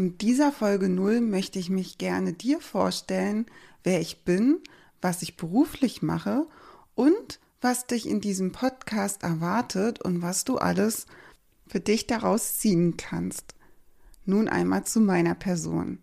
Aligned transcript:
In 0.00 0.16
dieser 0.16 0.50
Folge 0.50 0.88
0 0.88 1.20
möchte 1.20 1.58
ich 1.58 1.68
mich 1.68 1.98
gerne 1.98 2.32
dir 2.32 2.62
vorstellen, 2.62 3.44
wer 3.84 4.00
ich 4.00 4.24
bin, 4.24 4.56
was 5.02 5.20
ich 5.20 5.36
beruflich 5.36 6.00
mache 6.00 6.46
und 6.94 7.38
was 7.60 7.86
dich 7.86 8.08
in 8.08 8.22
diesem 8.22 8.50
Podcast 8.50 9.22
erwartet 9.22 10.00
und 10.00 10.22
was 10.22 10.46
du 10.46 10.56
alles 10.56 11.04
für 11.66 11.80
dich 11.80 12.06
daraus 12.06 12.56
ziehen 12.56 12.96
kannst. 12.96 13.54
Nun 14.24 14.48
einmal 14.48 14.84
zu 14.84 15.02
meiner 15.02 15.34
Person. 15.34 15.98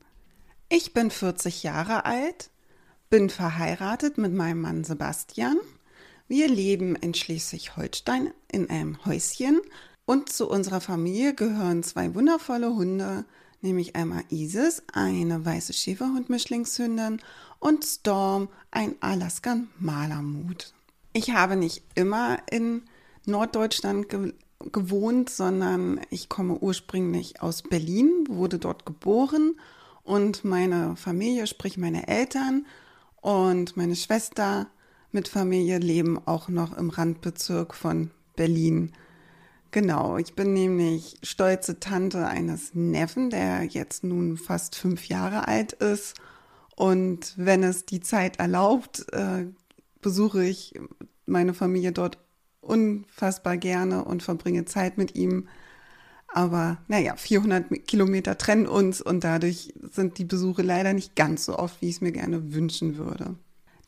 Ich 0.70 0.94
bin 0.94 1.10
40 1.10 1.64
Jahre 1.64 2.06
alt, 2.06 2.52
bin 3.10 3.32
verheiratet 3.32 4.20
mit 4.20 4.32
meinem 4.32 4.62
Mann 4.62 4.84
Sebastian. 4.84 5.58
Wir 6.28 6.48
leben 6.48 6.96
in 6.96 7.16
Schleswig-Holstein 7.16 8.32
in 8.52 8.70
einem 8.70 9.04
Häuschen 9.06 9.60
und 10.06 10.30
zu 10.30 10.48
unserer 10.48 10.82
Familie 10.82 11.34
gehören 11.34 11.82
zwei 11.82 12.14
wundervolle 12.14 12.76
Hunde, 12.76 13.26
nämlich 13.62 13.96
einmal 13.96 14.24
Isis, 14.30 14.84
eine 14.94 15.46
weiße 15.46 15.74
Schäferhund-Mischlingshündin 15.74 17.22
und 17.60 17.84
Storm, 17.84 18.50
ein 18.72 18.96
Alaskan 19.00 19.70
Malamut. 19.80 20.74
Ich 21.14 21.32
habe 21.32 21.56
nicht 21.56 21.84
immer 21.96 22.38
in 22.50 22.84
Norddeutschland 23.26 24.10
ge 24.10 24.34
gewohnt, 24.72 25.30
sondern 25.30 26.02
ich 26.10 26.30
komme 26.30 26.58
ursprünglich 26.58 27.44
aus 27.44 27.62
Berlin, 27.62 28.26
wurde 28.28 28.58
dort 28.58 28.88
geboren 28.88 29.54
und 30.04 30.44
meine 30.46 30.96
Familie, 30.96 31.46
sprich 31.46 31.78
meine 31.78 32.08
Eltern 32.08 32.66
und 33.22 33.78
meine 33.78 33.96
Schwester 33.96 34.68
mit 35.12 35.28
Familie 35.28 35.78
leben 35.78 36.20
auch 36.26 36.50
noch 36.50 36.76
im 36.76 36.90
Randbezirk 36.90 37.76
von 37.76 38.10
Berlin. 38.36 38.94
Genau, 39.72 40.18
ich 40.18 40.34
bin 40.34 40.54
nämlich 40.54 41.18
stolze 41.24 41.80
Tante 41.80 42.26
eines 42.26 42.74
Neffen, 42.74 43.30
der 43.30 43.64
jetzt 43.64 44.04
nun 44.04 44.38
fast 44.38 44.76
fünf 44.76 45.08
Jahre 45.08 45.48
alt 45.48 45.74
ist. 45.74 46.16
Und 46.76 47.34
wenn 47.38 47.64
es 47.64 47.86
die 47.86 48.00
Zeit 48.00 48.38
erlaubt, 48.40 49.06
äh, 49.12 49.48
besuche 50.02 50.44
ich 50.44 50.74
meine 51.26 51.54
Familie 51.54 51.92
dort 51.92 52.18
unfassbar 52.62 53.58
gerne 53.58 54.06
und 54.06 54.24
verbringe 54.24 54.66
Zeit 54.66 54.98
mit 54.98 55.16
ihm. 55.16 55.48
Aber 56.28 56.78
naja, 56.88 57.16
400 57.16 57.88
Kilometer 57.88 58.38
trennen 58.38 58.68
uns 58.68 59.02
und 59.02 59.24
dadurch 59.24 59.74
sind 59.82 60.18
die 60.18 60.26
Besuche 60.26 60.62
leider 60.62 60.94
nicht 60.94 61.16
ganz 61.16 61.46
so 61.46 61.58
oft, 61.58 61.82
wie 61.82 61.90
ich 61.90 61.96
es 61.96 62.02
mir 62.02 62.12
gerne 62.12 62.54
wünschen 62.54 62.98
würde. 62.98 63.36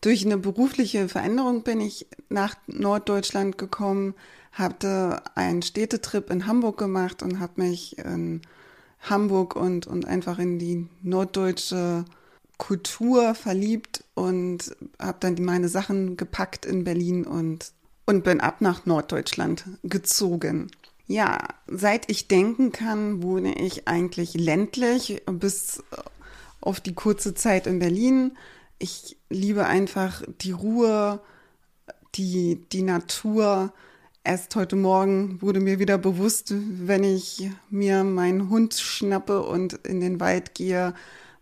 Durch 0.02 0.26
eine 0.26 0.38
berufliche 0.38 1.10
Veränderung 1.10 1.64
bin 1.64 1.82
ich 1.82 2.08
nach 2.30 2.56
Norddeutschland 2.68 3.58
gekommen, 3.58 4.16
hatte 4.54 5.22
einen 5.36 5.62
Städtetrip 5.62 6.30
in 6.30 6.48
Hamburg 6.48 6.78
gemacht 6.78 7.22
und 7.22 7.40
habe 7.40 7.62
mich 7.62 7.98
in 7.98 8.42
Hamburg 9.02 9.56
und, 9.56 9.88
und 9.88 10.06
einfach 10.06 10.40
in 10.40 10.58
die 10.58 10.88
norddeutsche 11.02 12.06
Kultur 12.58 13.36
verliebt 13.36 14.04
und 14.14 14.76
habe 15.00 15.18
dann 15.22 15.36
meine 15.44 15.70
Sachen 15.70 16.18
gepackt 16.18 16.66
in 16.66 16.84
Berlin 16.84 17.26
und, 17.26 17.72
und 18.06 18.24
bin 18.24 18.42
ab 18.42 18.62
nach 18.62 18.86
Norddeutschland 18.86 19.66
gezogen. 19.84 20.70
Ja, 21.08 21.40
seit 21.68 22.10
ich 22.10 22.28
denken 22.28 22.72
kann, 22.72 23.24
wohne 23.24 23.60
ich 23.60 23.88
eigentlich 23.88 24.34
ländlich 24.36 25.24
bis 25.26 25.84
auf 26.62 26.80
die 26.80 26.94
kurze 26.94 27.34
Zeit 27.34 27.66
in 27.66 27.80
Berlin 27.80 28.38
ich 28.80 29.18
liebe 29.30 29.66
einfach 29.66 30.24
die 30.42 30.54
Ruhe, 30.54 31.22
die, 32.16 32.66
die 32.72 32.82
Natur. 32.82 33.74
Erst 34.24 34.56
heute 34.56 34.76
Morgen 34.76 35.42
wurde 35.42 35.60
mir 35.60 35.80
wieder 35.80 35.98
bewusst, 35.98 36.54
wenn 36.56 37.04
ich 37.04 37.50
mir 37.70 38.04
meinen 38.04 38.50
Hund 38.50 38.74
schnappe 38.74 39.44
und 39.44 39.74
in 39.86 40.00
den 40.00 40.20
Wald 40.20 40.56
gehe, 40.56 40.94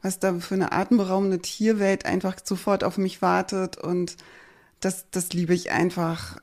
was 0.01 0.19
da 0.19 0.39
für 0.39 0.55
eine 0.55 0.71
atemberaubende 0.71 1.39
Tierwelt 1.39 2.05
einfach 2.05 2.37
sofort 2.43 2.83
auf 2.83 2.97
mich 2.97 3.21
wartet. 3.21 3.77
Und 3.77 4.17
das, 4.79 5.05
das 5.11 5.33
liebe 5.33 5.53
ich 5.53 5.71
einfach. 5.71 6.37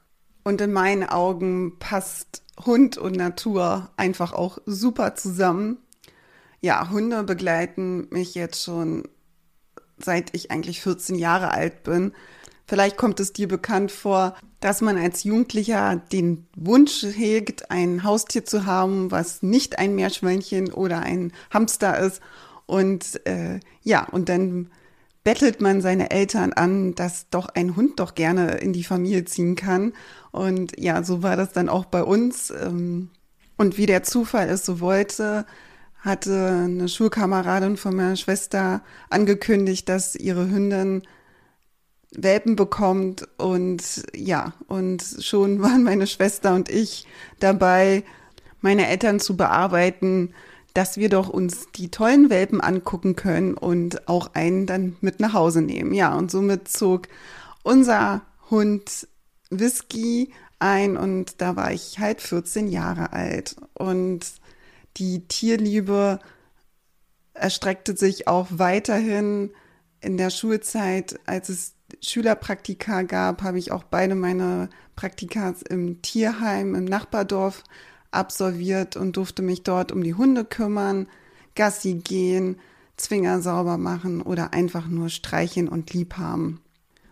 Und 0.44 0.60
in 0.60 0.72
meinen 0.72 1.04
Augen 1.04 1.78
passt 1.78 2.42
Hund 2.64 2.98
und 2.98 3.16
Natur 3.16 3.90
einfach 3.96 4.32
auch 4.32 4.58
super 4.64 5.16
zusammen. 5.16 5.78
Ja, 6.60 6.90
Hunde 6.90 7.24
begleiten 7.24 8.08
mich 8.10 8.34
jetzt 8.34 8.62
schon 8.62 9.08
seit 9.98 10.34
ich 10.34 10.50
eigentlich 10.50 10.80
14 10.80 11.16
Jahre 11.16 11.50
alt 11.50 11.82
bin. 11.82 12.12
Vielleicht 12.66 12.96
kommt 12.96 13.20
es 13.20 13.32
dir 13.32 13.46
bekannt 13.46 13.92
vor, 13.92 14.34
dass 14.60 14.80
man 14.80 14.96
als 14.96 15.24
Jugendlicher 15.24 16.00
den 16.12 16.46
Wunsch 16.56 17.02
hegt, 17.02 17.70
ein 17.70 18.04
Haustier 18.04 18.46
zu 18.46 18.64
haben, 18.64 19.10
was 19.10 19.42
nicht 19.42 19.78
ein 19.78 19.94
Meerschweinchen 19.94 20.72
oder 20.72 21.00
ein 21.00 21.32
Hamster 21.50 21.98
ist. 21.98 22.22
Und 22.64 23.26
äh, 23.26 23.60
ja, 23.82 24.08
und 24.08 24.30
dann 24.30 24.70
bettelt 25.24 25.60
man 25.60 25.82
seine 25.82 26.10
Eltern 26.10 26.52
an, 26.54 26.94
dass 26.94 27.28
doch 27.28 27.48
ein 27.48 27.76
Hund 27.76 28.00
doch 28.00 28.14
gerne 28.14 28.52
in 28.58 28.72
die 28.72 28.84
Familie 28.84 29.24
ziehen 29.24 29.56
kann. 29.56 29.92
Und 30.30 30.78
ja, 30.78 31.02
so 31.02 31.22
war 31.22 31.36
das 31.36 31.52
dann 31.52 31.68
auch 31.68 31.84
bei 31.84 32.02
uns. 32.02 32.50
Ähm, 32.50 33.10
und 33.56 33.76
wie 33.76 33.86
der 33.86 34.02
Zufall 34.02 34.48
es 34.48 34.64
so 34.64 34.80
wollte, 34.80 35.46
hatte 36.04 36.64
eine 36.64 36.88
Schulkameradin 36.88 37.76
von 37.78 37.96
meiner 37.96 38.16
Schwester 38.16 38.82
angekündigt, 39.08 39.88
dass 39.88 40.14
ihre 40.14 40.50
Hündin 40.50 41.02
Welpen 42.12 42.56
bekommt 42.56 43.26
und 43.38 44.04
ja, 44.14 44.52
und 44.68 45.02
schon 45.20 45.62
waren 45.62 45.82
meine 45.82 46.06
Schwester 46.06 46.54
und 46.54 46.68
ich 46.68 47.06
dabei, 47.40 48.04
meine 48.60 48.86
Eltern 48.88 49.18
zu 49.18 49.36
bearbeiten, 49.36 50.34
dass 50.74 50.96
wir 50.96 51.08
doch 51.08 51.28
uns 51.28 51.68
die 51.76 51.90
tollen 51.90 52.30
Welpen 52.30 52.60
angucken 52.60 53.16
können 53.16 53.54
und 53.54 54.08
auch 54.08 54.34
einen 54.34 54.66
dann 54.66 54.96
mit 55.00 55.20
nach 55.20 55.32
Hause 55.32 55.62
nehmen. 55.62 55.94
Ja, 55.94 56.14
und 56.14 56.30
somit 56.30 56.68
zog 56.68 57.08
unser 57.62 58.22
Hund 58.50 59.08
Whisky 59.50 60.32
ein 60.58 60.96
und 60.96 61.40
da 61.40 61.56
war 61.56 61.72
ich 61.72 61.98
halt 61.98 62.20
14 62.20 62.68
Jahre 62.68 63.12
alt 63.12 63.56
und 63.74 64.26
die 64.96 65.26
Tierliebe 65.26 66.20
erstreckte 67.34 67.96
sich 67.96 68.28
auch 68.28 68.48
weiterhin 68.50 69.50
in 70.00 70.16
der 70.16 70.30
Schulzeit, 70.30 71.18
als 71.26 71.48
es 71.48 71.74
Schülerpraktika 72.00 73.02
gab, 73.02 73.42
habe 73.42 73.58
ich 73.58 73.72
auch 73.72 73.84
beide 73.84 74.14
meine 74.14 74.68
Praktikas 74.96 75.62
im 75.62 76.02
Tierheim 76.02 76.74
im 76.74 76.84
Nachbardorf 76.84 77.64
absolviert 78.10 78.96
und 78.96 79.16
durfte 79.16 79.42
mich 79.42 79.62
dort 79.62 79.92
um 79.92 80.02
die 80.02 80.14
Hunde 80.14 80.44
kümmern, 80.44 81.08
Gassi 81.54 81.94
gehen, 81.94 82.60
Zwinger 82.96 83.40
sauber 83.42 83.76
machen 83.76 84.22
oder 84.22 84.52
einfach 84.52 84.86
nur 84.86 85.08
streichen 85.08 85.68
und 85.68 85.92
lieb 85.92 86.16
haben. 86.16 86.60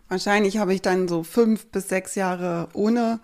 Wahrscheinlich 0.07 0.57
habe 0.57 0.73
ich 0.73 0.81
dann 0.81 1.07
so 1.07 1.23
fünf 1.23 1.67
bis 1.67 1.89
sechs 1.89 2.15
Jahre 2.15 2.69
ohne 2.73 3.19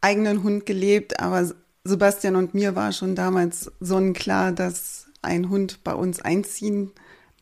eigenen 0.00 0.42
Hund 0.42 0.66
gelebt, 0.66 1.18
aber 1.20 1.50
Sebastian 1.86 2.36
und 2.36 2.54
mir 2.54 2.74
war 2.74 2.92
schon 2.92 3.14
damals 3.14 3.70
sonnenklar, 3.80 4.52
dass 4.52 5.06
ein 5.22 5.48
Hund 5.48 5.82
bei 5.84 5.94
uns 5.94 6.20
einziehen 6.20 6.92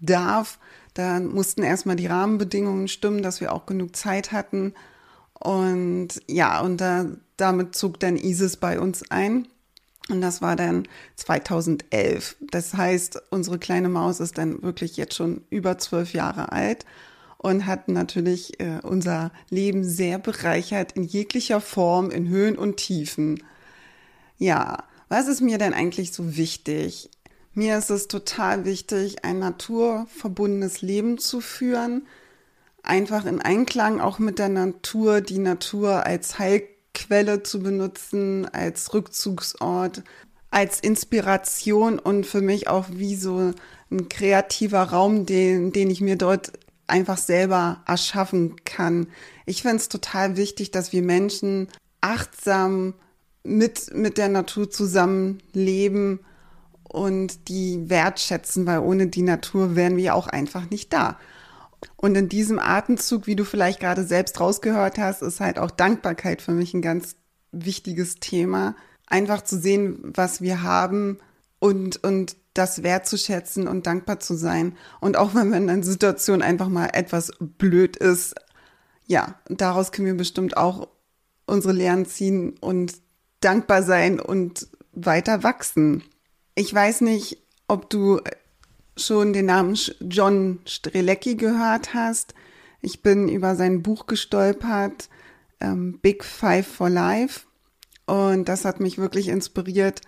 darf. 0.01 0.59
Da 0.95 1.21
mussten 1.21 1.63
erstmal 1.63 1.97
die 1.97 2.07
Rahmenbedingungen 2.07 2.89
stimmen, 2.89 3.23
dass 3.23 3.41
wir 3.41 3.53
auch 3.53 3.67
genug 3.67 3.97
Zeit 3.97 4.33
hatten. 4.33 4.75
Und 5.35 6.09
ja, 6.29 6.61
und 6.61 6.81
da, 6.81 7.07
damit 7.37 7.75
zog 7.75 7.99
dann 8.01 8.17
Isis 8.17 8.57
bei 8.57 8.79
uns 8.79 9.11
ein. 9.11 9.49
Und 10.11 10.21
das 10.21 10.43
war 10.43 10.55
dann 10.55 10.87
2011. 11.17 12.37
Das 12.51 12.75
heißt, 12.75 13.23
unsere 13.31 13.59
kleine 13.59 13.89
Maus 13.89 14.21
ist 14.21 14.39
dann 14.39 14.63
wirklich 14.63 14.97
jetzt 14.97 15.15
schon 15.15 15.43
über 15.51 15.79
zwölf 15.79 16.13
Jahre 16.13 16.53
alt 16.53 16.85
und 17.39 17.67
hat 17.67 17.89
natürlich 17.89 18.61
äh, 18.61 18.81
unser 18.83 19.33
Leben 19.51 19.85
sehr 19.85 20.19
bereichert 20.19 20.93
in 20.93 21.05
jeglicher 21.05 21.61
Form, 21.61 22.11
in 22.11 22.29
Höhen 22.29 22.57
und 22.57 22.77
Tiefen. 22.77 23.43
Ja, 24.37 24.85
was 25.09 25.29
ist 25.29 25.41
mir 25.41 25.59
denn 25.59 25.75
eigentlich 25.75 26.13
so 26.13 26.37
wichtig? 26.37 27.11
Mir 27.53 27.79
ist 27.79 27.91
es 27.91 28.09
total 28.09 28.65
wichtig, 28.65 29.25
ein 29.25 29.39
naturverbundenes 29.39 30.83
Leben 30.83 31.19
zu 31.19 31.41
führen, 31.41 32.07
einfach 32.83 33.27
in 33.27 33.41
Einklang 33.41 34.01
auch 34.01 34.19
mit 34.19 34.41
der 34.41 34.49
Natur, 34.49 35.21
die 35.21 35.39
Natur 35.39 36.05
als 36.05 36.39
Heilquelle 36.41 37.45
zu 37.45 37.61
benutzen, 37.61 38.49
als 38.53 38.93
Rückzugsort, 38.93 40.03
als 40.51 40.81
Inspiration 40.81 41.99
und 42.01 42.27
für 42.27 42.41
mich 42.41 42.69
auch 42.69 42.87
wie 42.91 43.15
so 43.15 43.53
ein 43.91 44.09
kreativer 44.09 44.83
Raum, 44.83 45.27
den, 45.27 45.73
den 45.73 45.91
ich 45.91 46.01
mir 46.01 46.17
dort 46.17 46.53
einfach 46.87 47.19
selber 47.19 47.83
erschaffen 47.87 48.57
kann. 48.65 49.07
Ich 49.47 49.63
finde 49.63 49.77
es 49.77 49.89
total 49.89 50.37
wichtig, 50.37 50.71
dass 50.71 50.93
wir 50.93 51.03
Menschen 51.03 51.69
achtsam 52.01 52.95
mit, 53.45 53.95
mit 53.95 54.19
der 54.19 54.29
Natur 54.29 54.71
zusammenleben 54.71 56.21
und 56.83 57.49
die 57.49 57.89
wertschätzen, 57.89 58.67
weil 58.67 58.81
ohne 58.81 59.07
die 59.07 59.23
Natur 59.23 59.77
wären 59.77 59.97
wir 59.97 60.15
auch 60.15 60.27
einfach 60.27 60.71
nicht 60.71 60.93
da. 60.93 61.19
Und 61.97 62.15
in 62.17 62.29
diesem 62.29 62.59
Atemzug, 62.59 63.27
wie 63.27 63.37
du 63.37 63.45
vielleicht 63.45 63.81
gerade 63.81 64.05
selbst 64.05 64.41
rausgehört 64.41 64.99
hast, 64.99 65.23
ist 65.23 65.41
halt 65.41 65.59
auch 65.59 65.71
Dankbarkeit 65.71 66.41
für 66.41 66.53
mich 66.53 66.73
ein 66.73 66.83
ganz 66.83 67.17
wichtiges 67.53 68.17
Thema. 68.17 68.75
Einfach 69.07 69.43
zu 69.43 69.59
sehen, 69.59 70.01
was 70.03 70.41
wir 70.41 70.63
haben 70.63 71.19
und, 71.59 72.03
und 72.03 72.37
das 72.55 72.83
wertzuschätzen 72.83 73.69
und 73.69 73.87
dankbar 73.87 74.21
zu 74.21 74.35
sein. 74.35 74.77
Und 75.01 75.17
auch 75.17 75.35
wenn 75.35 75.51
man 75.51 75.65
in 75.65 75.71
einer 75.71 75.83
Situation 75.83 76.41
einfach 76.41 76.69
mal 76.69 76.91
etwas 76.93 77.33
blöd 77.41 77.97
ist, 77.97 78.35
ja, 79.07 79.35
daraus 79.49 79.93
können 79.93 80.07
wir 80.07 80.17
bestimmt 80.17 80.57
auch 80.57 80.89
unsere 81.47 81.75
Lehren 81.75 82.07
ziehen 82.07 82.57
und 82.61 82.95
dankbar 83.45 83.83
sein 83.83 84.21
und 84.21 84.69
weiter 84.93 85.43
wachsen. 85.43 86.03
Ich 86.55 86.73
weiß 86.73 87.03
nicht, 87.03 87.39
ob 87.69 87.91
du 87.91 88.21
schon 88.97 89.33
den 89.33 89.47
Namen 89.47 89.77
John 90.01 90.61
Strelecki 90.67 91.35
gehört 91.35 91.95
hast. 91.95 92.35
Ich 92.81 93.03
bin 93.03 93.29
über 93.29 93.57
sein 93.57 93.83
Buch 93.83 94.07
gestolpert, 94.07 95.09
ähm, 95.61 95.99
Big 96.01 96.25
Five 96.25 96.67
for 96.67 96.91
Life. 96.91 97.43
Und 98.07 98.49
das 98.49 98.65
hat 98.65 98.81
mich 98.81 98.99
wirklich 98.99 99.29
inspiriert, 99.29 100.03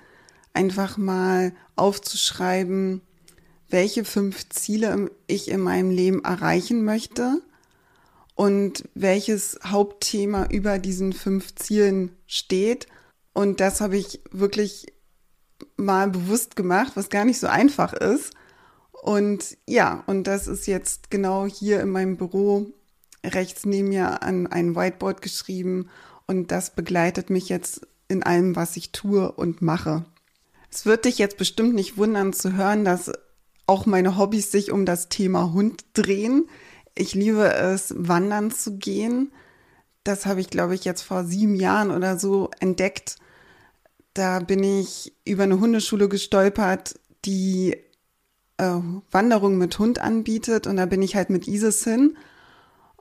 einfach 0.52 0.96
mal 0.98 1.52
aufzuschreiben, 1.74 3.00
welche 3.68 4.04
fünf 4.04 4.48
Ziele 4.50 5.10
ich 5.26 5.50
in 5.50 5.60
meinem 5.60 5.90
Leben 5.90 6.22
erreichen 6.24 6.84
möchte 6.84 7.42
und 8.34 8.84
welches 8.94 9.58
Hauptthema 9.64 10.46
über 10.50 10.78
diesen 10.78 11.12
fünf 11.12 11.54
Zielen 11.54 12.14
steht. 12.26 12.86
Und 13.36 13.60
das 13.60 13.82
habe 13.82 13.98
ich 13.98 14.22
wirklich 14.30 14.86
mal 15.76 16.08
bewusst 16.08 16.56
gemacht, 16.56 16.92
was 16.94 17.10
gar 17.10 17.26
nicht 17.26 17.38
so 17.38 17.48
einfach 17.48 17.92
ist. 17.92 18.32
Und 18.92 19.58
ja, 19.66 20.04
und 20.06 20.26
das 20.26 20.46
ist 20.46 20.66
jetzt 20.66 21.10
genau 21.10 21.44
hier 21.44 21.82
in 21.82 21.90
meinem 21.90 22.16
Büro 22.16 22.72
rechts 23.22 23.66
neben 23.66 23.88
mir 23.88 24.22
an 24.22 24.46
ein 24.46 24.74
Whiteboard 24.74 25.20
geschrieben 25.20 25.90
und 26.26 26.50
das 26.50 26.74
begleitet 26.74 27.28
mich 27.28 27.50
jetzt 27.50 27.86
in 28.08 28.22
allem, 28.22 28.56
was 28.56 28.74
ich 28.78 28.92
tue 28.92 29.30
und 29.30 29.60
mache. 29.60 30.06
Es 30.70 30.86
wird 30.86 31.04
dich 31.04 31.18
jetzt 31.18 31.36
bestimmt 31.36 31.74
nicht 31.74 31.98
wundern 31.98 32.32
zu 32.32 32.56
hören, 32.56 32.86
dass 32.86 33.12
auch 33.66 33.84
meine 33.84 34.16
Hobbys 34.16 34.50
sich 34.50 34.72
um 34.72 34.86
das 34.86 35.10
Thema 35.10 35.52
Hund 35.52 35.84
drehen. 35.92 36.48
Ich 36.94 37.14
liebe 37.14 37.52
es, 37.52 37.92
wandern 37.98 38.50
zu 38.50 38.78
gehen. 38.78 39.30
Das 40.04 40.24
habe 40.24 40.40
ich, 40.40 40.48
glaube 40.48 40.74
ich, 40.74 40.86
jetzt 40.86 41.02
vor 41.02 41.24
sieben 41.24 41.54
Jahren 41.54 41.90
oder 41.90 42.18
so 42.18 42.50
entdeckt. 42.60 43.18
Da 44.16 44.38
bin 44.38 44.62
ich 44.62 45.12
über 45.26 45.42
eine 45.42 45.60
Hundeschule 45.60 46.08
gestolpert, 46.08 46.98
die 47.26 47.76
äh, 48.56 48.78
Wanderung 49.10 49.58
mit 49.58 49.78
Hund 49.78 49.98
anbietet 49.98 50.66
und 50.66 50.78
da 50.78 50.86
bin 50.86 51.02
ich 51.02 51.16
halt 51.16 51.28
mit 51.28 51.46
Isis 51.46 51.84
hin. 51.84 52.16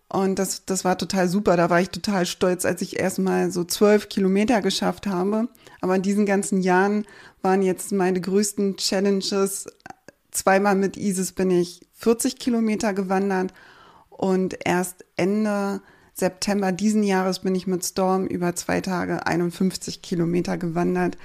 Und 0.09 0.39
das, 0.39 0.65
das 0.65 0.83
war 0.83 0.97
total 0.97 1.29
super. 1.29 1.56
Da 1.56 1.69
war 1.69 1.79
ich 1.79 1.89
total 1.89 2.25
stolz, 2.25 2.65
als 2.65 2.81
ich 2.81 3.00
erstmal 3.00 3.50
so 3.50 3.63
zwölf 3.63 4.09
Kilometer 4.09 4.62
geschafft 4.62 5.07
habe. 5.07 5.47
Aber 5.79 5.95
in 5.95 6.01
diesen 6.01 6.25
ganzen 6.25 6.59
Jahren 6.59 7.06
waren 7.41 7.62
jetzt 7.62 7.94
meine 7.94 8.19
größten 8.19 8.75
Challenges. 8.75 9.67
Zweimal 10.31 10.75
mit 10.75 10.97
Isis 10.97 11.31
bin 11.31 11.50
ich 11.50 11.88
40 11.94 12.39
Kilometer 12.39 12.94
gewandert 12.94 13.53
und 14.09 14.57
erst 14.65 15.06
Ende 15.15 15.81
September 16.17 16.71
diesen 16.71 17.03
Jahres 17.03 17.39
bin 17.39 17.56
ich 17.56 17.67
mit 17.67 17.85
Storm 17.85 18.25
über 18.25 18.56
zwei 18.56 18.79
Tage 18.79 19.27
51 19.27 20.01
Kilometer 20.01 20.57
gewandert. 20.57 21.17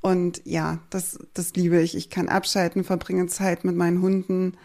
Und 0.00 0.40
ja, 0.44 0.78
das, 0.88 1.18
das 1.34 1.54
liebe 1.54 1.80
ich. 1.80 1.94
Ich 1.94 2.08
kann 2.08 2.28
abschalten, 2.28 2.82
verbringe 2.82 3.26
Zeit 3.26 3.64
mit 3.64 3.76
meinen 3.76 4.00
Hunden 4.00 4.56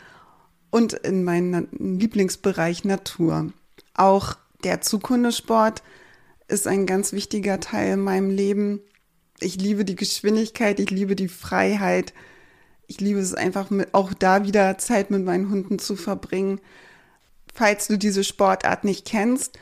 und 0.72 0.94
in 0.94 1.24
meinem 1.24 1.68
Lieblingsbereich 1.72 2.86
Natur. 2.86 3.52
Auch 3.94 4.38
der 4.64 4.80
Zughundesport 4.80 5.84
ist 6.48 6.66
ein 6.66 6.86
ganz 6.86 7.12
wichtiger 7.12 7.60
Teil 7.60 7.94
in 7.94 8.00
meinem 8.00 8.30
Leben. 8.30 8.80
Ich 9.40 9.58
liebe 9.58 9.84
die 9.84 9.98
Geschwindigkeit, 9.98 10.80
ich 10.80 10.90
liebe 10.90 11.16
die 11.16 11.28
Freiheit. 11.28 12.14
Ich 12.88 13.02
liebe 13.02 13.20
es 13.20 13.34
einfach, 13.34 13.70
mit, 13.70 13.94
auch 13.94 14.14
da 14.14 14.46
wieder 14.46 14.78
Zeit 14.78 15.12
mit 15.12 15.26
meinen 15.26 15.50
Hunden 15.50 15.78
zu 15.78 15.98
verbringen. 15.98 16.62
Falls 17.58 17.88
du 17.88 17.98
diese 17.98 18.24
Sportart 18.24 18.84
nicht 18.84 19.04
kennst, 19.08 19.58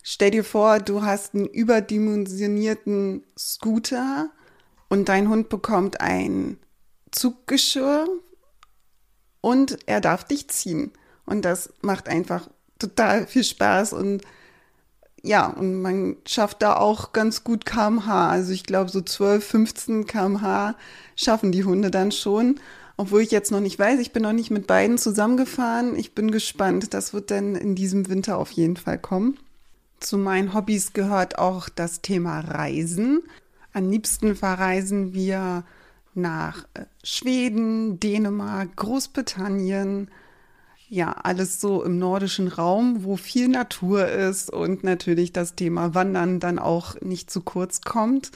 stell 0.00 0.30
dir 0.30 0.44
vor, 0.44 0.78
du 0.78 1.02
hast 1.02 1.34
einen 1.34 1.46
überdimensionierten 1.46 3.24
Scooter 3.36 4.30
und 4.88 5.08
dein 5.08 5.28
Hund 5.28 5.48
bekommt 5.48 6.00
ein 6.00 6.56
Zuggeschirr 7.10 8.06
und 9.40 9.76
er 9.86 10.00
darf 10.00 10.22
dich 10.22 10.50
ziehen. 10.50 10.92
Und 11.26 11.44
das 11.44 11.72
macht 11.80 12.08
einfach 12.08 12.48
total 12.78 13.26
viel 13.26 13.42
Spaß 13.42 13.92
und 13.92 14.22
ja, 15.24 15.48
und 15.48 15.82
man 15.82 16.18
schafft 16.24 16.62
da 16.62 16.76
auch 16.76 17.12
ganz 17.12 17.42
gut 17.42 17.66
kmh. 17.66 18.30
Also 18.30 18.52
ich 18.52 18.62
glaube, 18.62 18.88
so 18.88 19.00
12, 19.00 19.44
15 19.44 20.06
kmh 20.06 20.76
schaffen 21.16 21.50
die 21.50 21.64
Hunde 21.64 21.90
dann 21.90 22.12
schon. 22.12 22.60
Obwohl 22.96 23.22
ich 23.22 23.30
jetzt 23.30 23.50
noch 23.50 23.60
nicht 23.60 23.78
weiß, 23.78 24.00
ich 24.00 24.12
bin 24.12 24.22
noch 24.22 24.32
nicht 24.32 24.50
mit 24.50 24.66
beiden 24.66 24.98
zusammengefahren. 24.98 25.96
Ich 25.96 26.14
bin 26.14 26.30
gespannt. 26.30 26.94
Das 26.94 27.14
wird 27.14 27.30
dann 27.30 27.54
in 27.54 27.74
diesem 27.74 28.08
Winter 28.08 28.38
auf 28.38 28.50
jeden 28.50 28.76
Fall 28.76 28.98
kommen. 28.98 29.38
Zu 30.00 30.18
meinen 30.18 30.52
Hobbys 30.52 30.92
gehört 30.92 31.38
auch 31.38 31.68
das 31.68 32.02
Thema 32.02 32.40
Reisen. 32.40 33.22
Am 33.72 33.88
liebsten 33.88 34.34
verreisen 34.36 35.14
wir 35.14 35.64
nach 36.14 36.64
äh, 36.74 36.84
Schweden, 37.02 38.00
Dänemark, 38.00 38.76
Großbritannien. 38.76 40.10
Ja, 40.88 41.12
alles 41.12 41.60
so 41.60 41.82
im 41.82 41.98
nordischen 41.98 42.48
Raum, 42.48 43.04
wo 43.04 43.16
viel 43.16 43.48
Natur 43.48 44.08
ist 44.08 44.52
und 44.52 44.84
natürlich 44.84 45.32
das 45.32 45.54
Thema 45.54 45.94
Wandern 45.94 46.38
dann 46.38 46.58
auch 46.58 47.00
nicht 47.00 47.30
zu 47.30 47.40
kurz 47.40 47.80
kommt. 47.80 48.30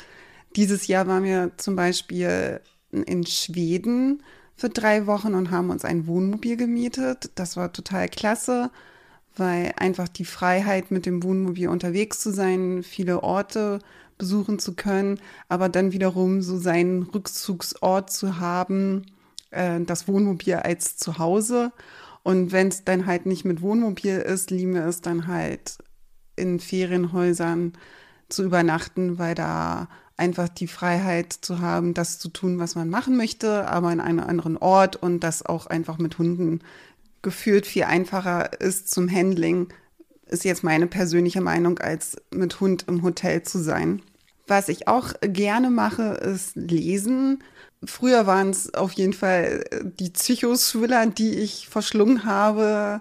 Dieses 0.56 0.86
Jahr 0.86 1.06
waren 1.06 1.24
wir 1.24 1.50
zum 1.58 1.76
Beispiel 1.76 2.60
in 2.92 3.26
Schweden 3.26 4.22
für 4.56 4.70
drei 4.70 5.06
Wochen 5.06 5.34
und 5.34 5.50
haben 5.50 5.70
uns 5.70 5.84
ein 5.84 6.06
Wohnmobil 6.06 6.56
gemietet. 6.56 7.30
Das 7.34 7.56
war 7.56 7.72
total 7.72 8.08
klasse, 8.08 8.70
weil 9.36 9.72
einfach 9.76 10.08
die 10.08 10.24
Freiheit 10.24 10.90
mit 10.90 11.06
dem 11.06 11.22
Wohnmobil 11.22 11.68
unterwegs 11.68 12.20
zu 12.20 12.32
sein, 12.32 12.82
viele 12.82 13.22
Orte 13.22 13.80
besuchen 14.18 14.58
zu 14.58 14.74
können, 14.74 15.20
aber 15.48 15.68
dann 15.68 15.92
wiederum 15.92 16.40
so 16.40 16.56
seinen 16.56 17.02
Rückzugsort 17.02 18.10
zu 18.10 18.40
haben, 18.40 19.04
äh, 19.50 19.80
das 19.80 20.08
Wohnmobil 20.08 20.54
als 20.54 20.96
Zuhause. 20.96 21.72
Und 22.22 22.50
wenn 22.50 22.68
es 22.68 22.84
dann 22.84 23.06
halt 23.06 23.26
nicht 23.26 23.44
mit 23.44 23.60
Wohnmobil 23.60 24.16
ist, 24.16 24.50
lieben 24.50 24.74
wir 24.74 24.86
es 24.86 25.02
dann 25.02 25.26
halt 25.26 25.78
in 26.34 26.60
Ferienhäusern 26.60 27.74
zu 28.28 28.42
übernachten, 28.42 29.18
weil 29.18 29.34
da 29.34 29.88
einfach 30.16 30.48
die 30.48 30.66
Freiheit 30.66 31.32
zu 31.32 31.60
haben, 31.60 31.94
das 31.94 32.18
zu 32.18 32.28
tun, 32.28 32.58
was 32.58 32.74
man 32.74 32.88
machen 32.88 33.16
möchte, 33.16 33.68
aber 33.68 33.92
in 33.92 34.00
einem 34.00 34.20
anderen 34.20 34.56
Ort 34.56 34.96
und 34.96 35.20
das 35.20 35.44
auch 35.44 35.66
einfach 35.66 35.98
mit 35.98 36.18
Hunden 36.18 36.60
gefühlt 37.22 37.66
viel 37.66 37.84
einfacher 37.84 38.60
ist 38.60 38.90
zum 38.90 39.10
Handling, 39.10 39.68
ist 40.26 40.44
jetzt 40.44 40.64
meine 40.64 40.86
persönliche 40.86 41.40
Meinung, 41.40 41.78
als 41.78 42.16
mit 42.32 42.60
Hund 42.60 42.84
im 42.88 43.02
Hotel 43.02 43.42
zu 43.42 43.58
sein. 43.58 44.02
Was 44.46 44.68
ich 44.68 44.86
auch 44.86 45.12
gerne 45.20 45.70
mache, 45.70 46.14
ist 46.14 46.54
lesen. 46.56 47.42
Früher 47.84 48.26
waren 48.26 48.50
es 48.50 48.74
auf 48.74 48.92
jeden 48.92 49.12
Fall 49.12 49.64
die 49.82 50.10
Psychothriller, 50.10 51.06
die 51.06 51.34
ich 51.34 51.68
verschlungen 51.68 52.24
habe. 52.24 53.00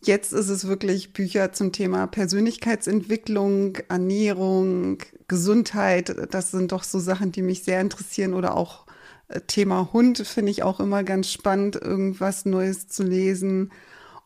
Jetzt 0.00 0.32
ist 0.32 0.48
es 0.48 0.68
wirklich 0.68 1.12
Bücher 1.12 1.52
zum 1.52 1.72
Thema 1.72 2.06
Persönlichkeitsentwicklung, 2.06 3.78
Ernährung, 3.88 4.98
Gesundheit. 5.26 6.14
Das 6.32 6.52
sind 6.52 6.70
doch 6.70 6.84
so 6.84 7.00
Sachen, 7.00 7.32
die 7.32 7.42
mich 7.42 7.64
sehr 7.64 7.80
interessieren 7.80 8.34
oder 8.34 8.56
auch 8.56 8.86
äh, 9.28 9.40
Thema 9.40 9.92
Hund 9.92 10.18
finde 10.18 10.52
ich 10.52 10.62
auch 10.62 10.78
immer 10.78 11.02
ganz 11.02 11.32
spannend, 11.32 11.76
irgendwas 11.76 12.44
Neues 12.44 12.86
zu 12.88 13.02
lesen. 13.02 13.72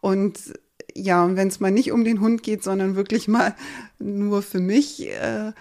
Und 0.00 0.52
ja, 0.94 1.24
und 1.24 1.36
wenn 1.36 1.48
es 1.48 1.60
mal 1.60 1.70
nicht 1.70 1.92
um 1.92 2.04
den 2.04 2.20
Hund 2.20 2.42
geht, 2.42 2.62
sondern 2.62 2.94
wirklich 2.94 3.26
mal 3.26 3.54
nur 3.98 4.42
für 4.42 4.60
mich 4.60 5.08
äh, 5.08 5.52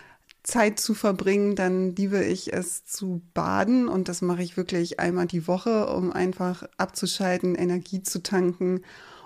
Zeit 0.43 0.79
zu 0.79 0.93
verbringen, 0.93 1.55
dann 1.55 1.95
liebe 1.95 2.23
ich 2.23 2.51
es 2.51 2.83
zu 2.85 3.21
baden 3.33 3.87
und 3.87 4.09
das 4.09 4.21
mache 4.21 4.43
ich 4.43 4.57
wirklich 4.57 4.99
einmal 4.99 5.27
die 5.27 5.47
Woche, 5.47 5.87
um 5.87 6.11
einfach 6.11 6.67
abzuschalten, 6.77 7.55
Energie 7.55 8.03
zu 8.03 8.21
tanken 8.23 8.81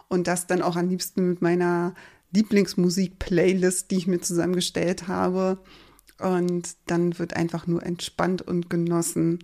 und 0.07 0.27
das 0.27 0.47
dann 0.47 0.61
auch 0.61 0.75
am 0.75 0.89
liebsten 0.89 1.29
mit 1.29 1.41
meiner 1.41 1.93
Lieblingsmusik-Playlist, 2.31 3.91
die 3.91 3.97
ich 3.97 4.07
mir 4.07 4.21
zusammengestellt 4.21 5.07
habe. 5.07 5.59
Und 6.19 6.75
dann 6.87 7.17
wird 7.19 7.35
einfach 7.35 7.67
nur 7.67 7.83
entspannt 7.83 8.41
und 8.41 8.69
genossen. 8.69 9.39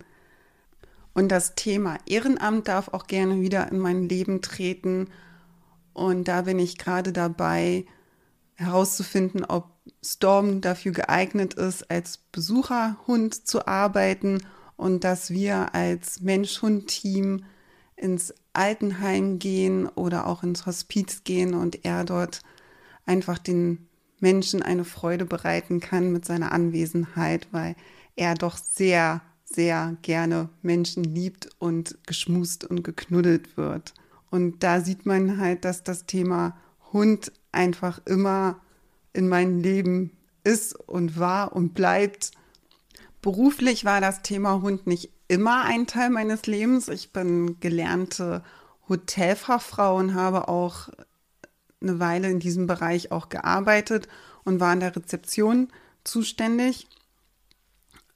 Und 1.13 1.29
das 1.29 1.55
Thema 1.55 1.97
Ehrenamt 2.05 2.67
darf 2.67 2.89
auch 2.89 3.07
gerne 3.07 3.41
wieder 3.41 3.71
in 3.71 3.79
mein 3.79 4.07
Leben 4.07 4.41
treten. 4.41 5.09
Und 5.93 6.27
da 6.27 6.43
bin 6.43 6.59
ich 6.59 6.77
gerade 6.77 7.11
dabei, 7.11 7.85
herauszufinden, 8.55 9.43
ob 9.43 9.69
Storm 10.03 10.61
dafür 10.61 10.91
geeignet 10.91 11.55
ist, 11.55 11.89
als 11.89 12.17
Besucherhund 12.31 13.47
zu 13.47 13.67
arbeiten 13.67 14.45
und 14.77 15.03
dass 15.03 15.31
wir 15.31 15.73
als 15.73 16.21
Mensch-Hund-Team 16.21 17.43
ins 17.95 18.33
Altenheim 18.53 19.39
gehen 19.39 19.87
oder 19.87 20.27
auch 20.27 20.43
ins 20.43 20.65
Hospiz 20.65 21.23
gehen 21.23 21.53
und 21.53 21.85
er 21.85 22.03
dort 22.03 22.41
einfach 23.05 23.37
den 23.37 23.87
Menschen 24.19 24.61
eine 24.61 24.85
Freude 24.85 25.25
bereiten 25.25 25.79
kann 25.79 26.11
mit 26.11 26.25
seiner 26.25 26.51
Anwesenheit, 26.51 27.47
weil 27.51 27.75
er 28.15 28.35
doch 28.35 28.57
sehr, 28.57 29.21
sehr 29.45 29.97
gerne 30.01 30.49
Menschen 30.61 31.03
liebt 31.03 31.49
und 31.59 31.97
geschmust 32.05 32.65
und 32.65 32.83
geknuddelt 32.83 33.57
wird. 33.57 33.93
Und 34.29 34.63
da 34.63 34.81
sieht 34.81 35.05
man 35.05 35.39
halt, 35.39 35.65
dass 35.65 35.83
das 35.83 36.05
Thema 36.05 36.57
Hund 36.93 37.31
einfach 37.51 37.99
immer 38.05 38.61
in 39.13 39.27
meinem 39.27 39.59
Leben 39.59 40.11
ist 40.43 40.73
und 40.87 41.19
war 41.19 41.53
und 41.53 41.73
bleibt. 41.73 42.31
Beruflich 43.21 43.85
war 43.85 44.01
das 44.01 44.21
Thema 44.21 44.61
Hund 44.61 44.87
nicht 44.87 45.11
immer 45.31 45.63
ein 45.63 45.87
Teil 45.87 46.09
meines 46.09 46.45
Lebens. 46.45 46.89
Ich 46.89 47.13
bin 47.13 47.57
gelernte 47.61 48.43
Hotelfachfrau 48.89 49.95
und 49.95 50.13
habe 50.13 50.49
auch 50.49 50.89
eine 51.81 52.01
Weile 52.01 52.29
in 52.29 52.41
diesem 52.41 52.67
Bereich 52.67 53.13
auch 53.13 53.29
gearbeitet 53.29 54.09
und 54.43 54.59
war 54.59 54.73
in 54.73 54.81
der 54.81 54.93
Rezeption 54.93 55.69
zuständig 56.03 56.85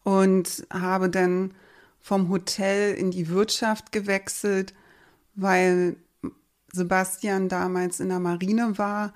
und 0.03 0.67
habe 0.69 1.09
dann 1.09 1.53
vom 2.01 2.27
Hotel 2.27 2.93
in 2.93 3.11
die 3.11 3.29
Wirtschaft 3.29 3.93
gewechselt, 3.93 4.73
weil 5.35 5.95
Sebastian 6.73 7.47
damals 7.47 8.01
in 8.01 8.09
der 8.09 8.19
Marine 8.19 8.77
war 8.77 9.13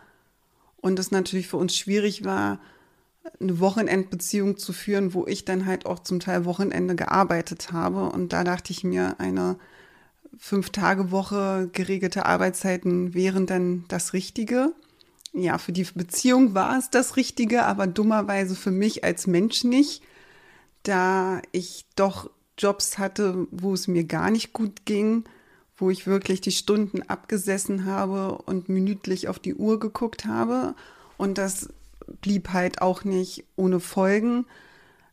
und 0.78 1.00
es 1.00 1.12
natürlich 1.12 1.50
für 1.50 1.58
uns 1.58 1.76
schwierig 1.76 2.24
war, 2.24 2.60
eine 3.40 3.60
Wochenendbeziehung 3.60 4.58
zu 4.58 4.74
führen, 4.74 5.14
wo 5.14 5.26
ich 5.28 5.46
dann 5.46 5.66
halt 5.66 5.86
auch 5.86 6.00
zum 6.00 6.20
Teil 6.20 6.46
Wochenende 6.46 6.96
gearbeitet 6.96 7.72
habe. 7.72 8.10
Und 8.10 8.34
da 8.34 8.44
dachte 8.44 8.72
ich 8.72 8.84
mir, 8.84 9.20
eine 9.20 9.58
Fünf-Tage-Woche, 10.38 11.70
geregelte 11.74 12.26
Arbeitszeiten 12.26 13.14
wären 13.14 13.46
dann 13.46 13.86
das 13.88 14.14
Richtige. 14.14 14.74
Ja, 15.34 15.58
für 15.58 15.72
die 15.72 15.84
Beziehung 15.84 16.54
war 16.56 16.78
es 16.78 16.90
das 16.90 17.16
Richtige, 17.16 17.66
aber 17.66 17.88
dummerweise 17.88 18.56
für 18.56 18.72
mich 18.72 19.04
als 19.04 19.28
Mensch 19.28 19.64
nicht, 19.64 20.02
da 20.84 21.42
ich 21.52 21.86
doch 21.96 22.30
Jobs 22.58 22.98
hatte, 22.98 23.48
wo 23.52 23.74
es 23.74 23.88
mir 23.88 24.06
gar 24.06 24.32
nicht 24.32 24.54
gut 24.54 24.86
ging, 24.86 25.24
wo 25.78 25.90
ich 25.90 26.08
wirklich 26.08 26.42
die 26.42 26.52
Stunden 26.52 27.04
abgesessen 27.04 27.86
habe 27.86 28.42
und 28.46 28.70
minütlich 28.70 29.28
auf 29.28 29.40
die 29.40 29.56
Uhr 29.56 29.80
geguckt 29.80 30.26
habe. 30.26 30.76
Und 31.18 31.38
das 31.38 31.70
blieb 32.22 32.50
halt 32.50 32.82
auch 32.82 33.04
nicht 33.04 33.46
ohne 33.56 33.80
Folgen. 33.80 34.46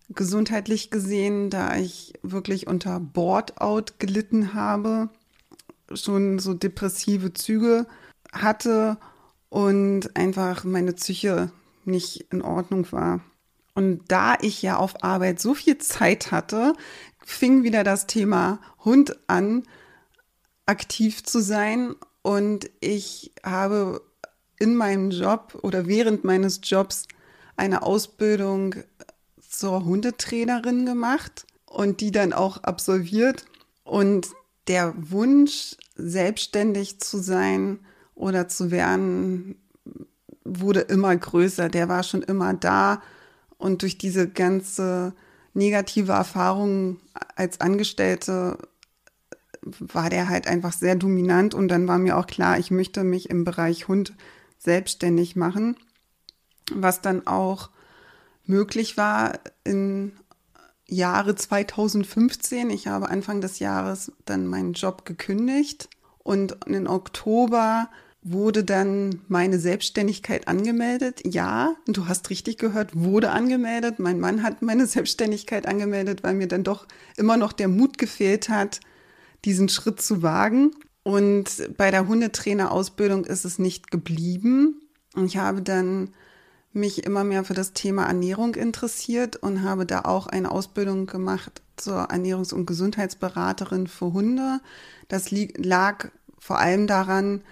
Gesundheitlich 0.08 0.90
gesehen, 0.90 1.50
da 1.50 1.76
ich 1.76 2.14
wirklich 2.22 2.66
unter 2.66 3.00
Boardout 3.00 3.94
gelitten 3.98 4.54
habe, 4.54 5.08
schon 5.92 6.38
so 6.38 6.54
depressive 6.54 7.32
Züge 7.32 7.86
hatte 8.32 8.98
und 9.48 10.16
einfach 10.16 10.64
meine 10.64 10.92
Psyche 10.92 11.50
nicht 11.84 12.26
in 12.32 12.42
Ordnung 12.42 12.90
war. 12.92 13.20
Und 13.74 14.02
da 14.08 14.36
ich 14.40 14.62
ja 14.62 14.76
auf 14.76 15.02
Arbeit 15.04 15.40
so 15.40 15.54
viel 15.54 15.78
Zeit 15.78 16.30
hatte, 16.32 16.72
fing 17.24 17.62
wieder 17.62 17.84
das 17.84 18.06
Thema 18.06 18.60
Hund 18.84 19.18
an, 19.26 19.64
aktiv 20.64 21.24
zu 21.24 21.40
sein. 21.40 21.94
Und 22.22 22.70
ich 22.80 23.32
habe 23.44 24.02
in 24.58 24.74
meinem 24.76 25.10
Job 25.10 25.58
oder 25.62 25.86
während 25.86 26.24
meines 26.24 26.60
Jobs 26.62 27.06
eine 27.56 27.82
Ausbildung 27.82 28.74
zur 29.48 29.84
Hundetrainerin 29.84 30.86
gemacht 30.86 31.46
und 31.66 32.00
die 32.00 32.10
dann 32.10 32.32
auch 32.32 32.58
absolviert. 32.58 33.44
Und 33.84 34.28
der 34.68 34.94
Wunsch, 34.96 35.76
selbstständig 35.96 37.00
zu 37.00 37.18
sein 37.18 37.78
oder 38.14 38.48
zu 38.48 38.70
werden, 38.70 39.56
wurde 40.44 40.80
immer 40.80 41.16
größer. 41.16 41.68
Der 41.68 41.88
war 41.88 42.02
schon 42.02 42.22
immer 42.22 42.54
da. 42.54 43.02
Und 43.58 43.82
durch 43.82 43.96
diese 43.96 44.28
ganze 44.28 45.14
negative 45.54 46.12
Erfahrung 46.12 47.00
als 47.34 47.60
Angestellte 47.60 48.58
war 49.62 50.10
der 50.10 50.28
halt 50.28 50.46
einfach 50.46 50.72
sehr 50.72 50.94
dominant. 50.94 51.54
Und 51.54 51.68
dann 51.68 51.88
war 51.88 51.98
mir 51.98 52.16
auch 52.16 52.26
klar, 52.26 52.58
ich 52.58 52.70
möchte 52.70 53.04
mich 53.04 53.30
im 53.30 53.44
Bereich 53.44 53.88
Hund 53.88 54.14
selbstständig 54.58 55.36
machen, 55.36 55.76
was 56.72 57.00
dann 57.00 57.26
auch 57.26 57.70
möglich 58.44 58.96
war 58.96 59.38
in 59.64 60.12
Jahre 60.88 61.34
2015. 61.34 62.70
Ich 62.70 62.86
habe 62.86 63.08
Anfang 63.08 63.40
des 63.40 63.58
Jahres 63.58 64.12
dann 64.24 64.46
meinen 64.46 64.72
Job 64.72 65.04
gekündigt 65.04 65.88
und 66.18 66.64
in 66.66 66.86
Oktober 66.86 67.88
wurde 68.28 68.64
dann 68.64 69.22
meine 69.28 69.58
Selbstständigkeit 69.58 70.48
angemeldet. 70.48 71.22
Ja, 71.24 71.76
du 71.86 72.08
hast 72.08 72.28
richtig 72.30 72.58
gehört, 72.58 72.90
wurde 72.94 73.30
angemeldet. 73.30 74.00
Mein 74.00 74.18
Mann 74.18 74.42
hat 74.42 74.62
meine 74.62 74.86
Selbstständigkeit 74.86 75.66
angemeldet, 75.66 76.24
weil 76.24 76.34
mir 76.34 76.48
dann 76.48 76.64
doch 76.64 76.86
immer 77.16 77.36
noch 77.36 77.52
der 77.52 77.68
Mut 77.68 77.98
gefehlt 77.98 78.48
hat, 78.48 78.80
diesen 79.44 79.68
Schritt 79.68 80.00
zu 80.00 80.22
wagen. 80.22 80.72
Und 81.06 81.76
bei 81.76 81.92
der 81.92 82.08
Hundetrainerausbildung 82.08 83.26
ist 83.26 83.44
es 83.44 83.60
nicht 83.60 83.92
geblieben. 83.92 84.82
Ich 85.24 85.36
habe 85.36 85.62
dann 85.62 86.10
mich 86.72 87.04
immer 87.04 87.22
mehr 87.22 87.44
für 87.44 87.54
das 87.54 87.72
Thema 87.72 88.06
Ernährung 88.06 88.56
interessiert 88.56 89.36
und 89.36 89.62
habe 89.62 89.86
da 89.86 90.00
auch 90.00 90.26
eine 90.26 90.50
Ausbildung 90.50 91.06
gemacht 91.06 91.62
zur 91.76 92.10
Ernährungs- 92.10 92.52
und 92.52 92.66
Gesundheitsberaterin 92.66 93.86
für 93.86 94.12
Hunde. 94.12 94.58
Das 95.06 95.30
lag 95.30 96.08
vor 96.40 96.58
allem 96.58 96.88
daran, 96.88 97.42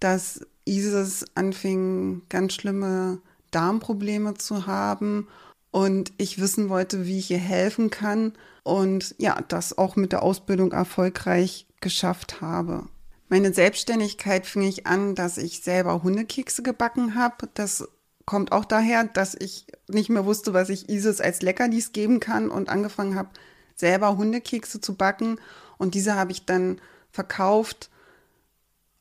dass 0.00 0.44
Isis 0.64 1.26
anfing, 1.36 2.22
ganz 2.28 2.54
schlimme 2.54 3.20
Darmprobleme 3.52 4.34
zu 4.34 4.66
haben 4.66 5.28
und 5.70 6.12
ich 6.18 6.40
wissen 6.40 6.70
wollte, 6.70 7.06
wie 7.06 7.20
ich 7.20 7.30
ihr 7.30 7.38
helfen 7.38 7.90
kann 7.90 8.32
und 8.64 9.14
ja, 9.18 9.40
das 9.46 9.78
auch 9.78 9.94
mit 9.94 10.10
der 10.10 10.24
Ausbildung 10.24 10.72
erfolgreich 10.72 11.68
geschafft 11.80 12.40
habe. 12.40 12.88
Meine 13.28 13.52
Selbstständigkeit 13.52 14.46
fing 14.46 14.62
ich 14.62 14.86
an, 14.86 15.14
dass 15.14 15.36
ich 15.36 15.60
selber 15.60 16.02
Hundekekse 16.02 16.62
gebacken 16.62 17.16
habe. 17.16 17.48
Das 17.54 17.88
kommt 18.24 18.52
auch 18.52 18.64
daher, 18.64 19.04
dass 19.04 19.34
ich 19.34 19.66
nicht 19.88 20.10
mehr 20.10 20.24
wusste, 20.24 20.52
was 20.52 20.68
ich 20.68 20.88
Isis 20.88 21.20
als 21.20 21.42
Leckerlis 21.42 21.92
geben 21.92 22.20
kann 22.20 22.50
und 22.50 22.68
angefangen 22.68 23.16
habe, 23.16 23.30
selber 23.74 24.16
Hundekekse 24.16 24.80
zu 24.80 24.94
backen. 24.94 25.40
Und 25.76 25.94
diese 25.94 26.14
habe 26.14 26.32
ich 26.32 26.44
dann 26.44 26.80
verkauft 27.10 27.90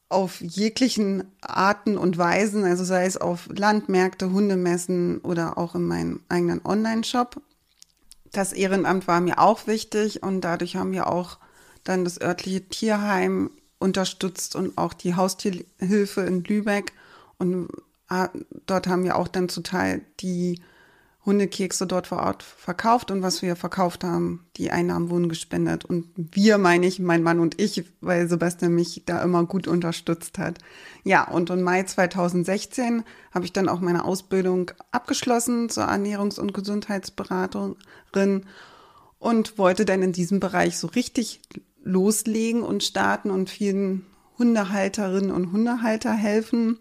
auf 0.10 0.42
jeglichen 0.42 1.32
Arten 1.42 1.98
und 1.98 2.18
Weisen, 2.18 2.64
also 2.64 2.84
sei 2.84 3.06
es 3.06 3.18
auf 3.18 3.48
Landmärkte, 3.50 4.32
Hundemessen 4.32 5.20
oder 5.20 5.58
auch 5.58 5.76
in 5.76 5.84
meinem 5.84 6.22
eigenen 6.30 6.64
Online-Shop. 6.64 7.42
Das 8.32 8.54
Ehrenamt 8.54 9.08
war 9.08 9.22
mir 9.22 9.40
auch 9.40 9.68
wichtig 9.68 10.24
und 10.24 10.42
dadurch 10.42 10.76
haben 10.76 10.92
wir 10.92 11.08
auch 11.08 11.38
dann 11.84 12.04
das 12.04 12.22
örtliche 12.22 12.68
Tierheim 12.68 13.50
unterstützt 13.80 14.56
und 14.56 14.78
auch 14.78 14.94
die 14.94 15.16
Haustierhilfe 15.16 16.22
in 16.22 16.44
Lübeck. 16.44 16.94
Und 17.38 17.70
ah, 18.08 18.30
dort 18.66 18.88
haben 18.88 19.04
wir 19.04 19.18
auch 19.18 19.28
dann 19.28 19.50
zu 19.50 19.62
Teil 19.62 20.02
die 20.20 20.62
Hundekekse 21.26 21.88
dort 21.88 22.06
vor 22.06 22.20
Ort 22.20 22.44
verkauft 22.44 23.10
und 23.10 23.24
was 23.24 23.42
wir 23.42 23.56
verkauft 23.56 24.04
haben, 24.04 24.46
die 24.58 24.70
Einnahmen 24.70 25.10
wurden 25.10 25.28
gespendet. 25.28 25.84
Und 25.84 26.06
wir 26.16 26.60
meine 26.60 26.86
ich, 26.86 27.00
mein 27.00 27.24
Mann 27.24 27.40
und 27.40 27.60
ich, 27.60 27.84
weil 28.00 28.28
Sebastian 28.30 28.76
mich 28.76 29.04
da 29.06 29.24
immer 29.24 29.44
gut 29.46 29.68
unterstützt 29.68 30.38
hat. 30.38 30.60
Ja, 31.04 31.28
und 31.28 31.50
im 31.50 31.64
Mai 31.64 31.82
2016 31.82 33.04
habe 33.34 33.46
ich 33.46 33.54
dann 33.54 33.70
auch 33.70 33.80
meine 33.80 34.06
Ausbildung 34.06 34.72
abgeschlossen 34.92 35.70
zur 35.70 35.90
Ernährungs- 35.90 36.40
und 36.40 36.54
Gesundheitsberaterin 36.54 38.46
und 39.18 39.58
wollte 39.58 39.86
dann 39.86 40.04
in 40.04 40.12
diesem 40.12 40.40
Bereich 40.40 40.78
so 40.78 40.88
richtig 40.88 41.42
loslegen 41.86 42.62
und 42.62 42.84
starten 42.84 43.32
und 43.32 43.50
vielen 43.50 44.06
Hundehalterinnen 44.38 45.32
und 45.32 45.54
Hundehalter 45.54 46.14
helfen. 46.14 46.80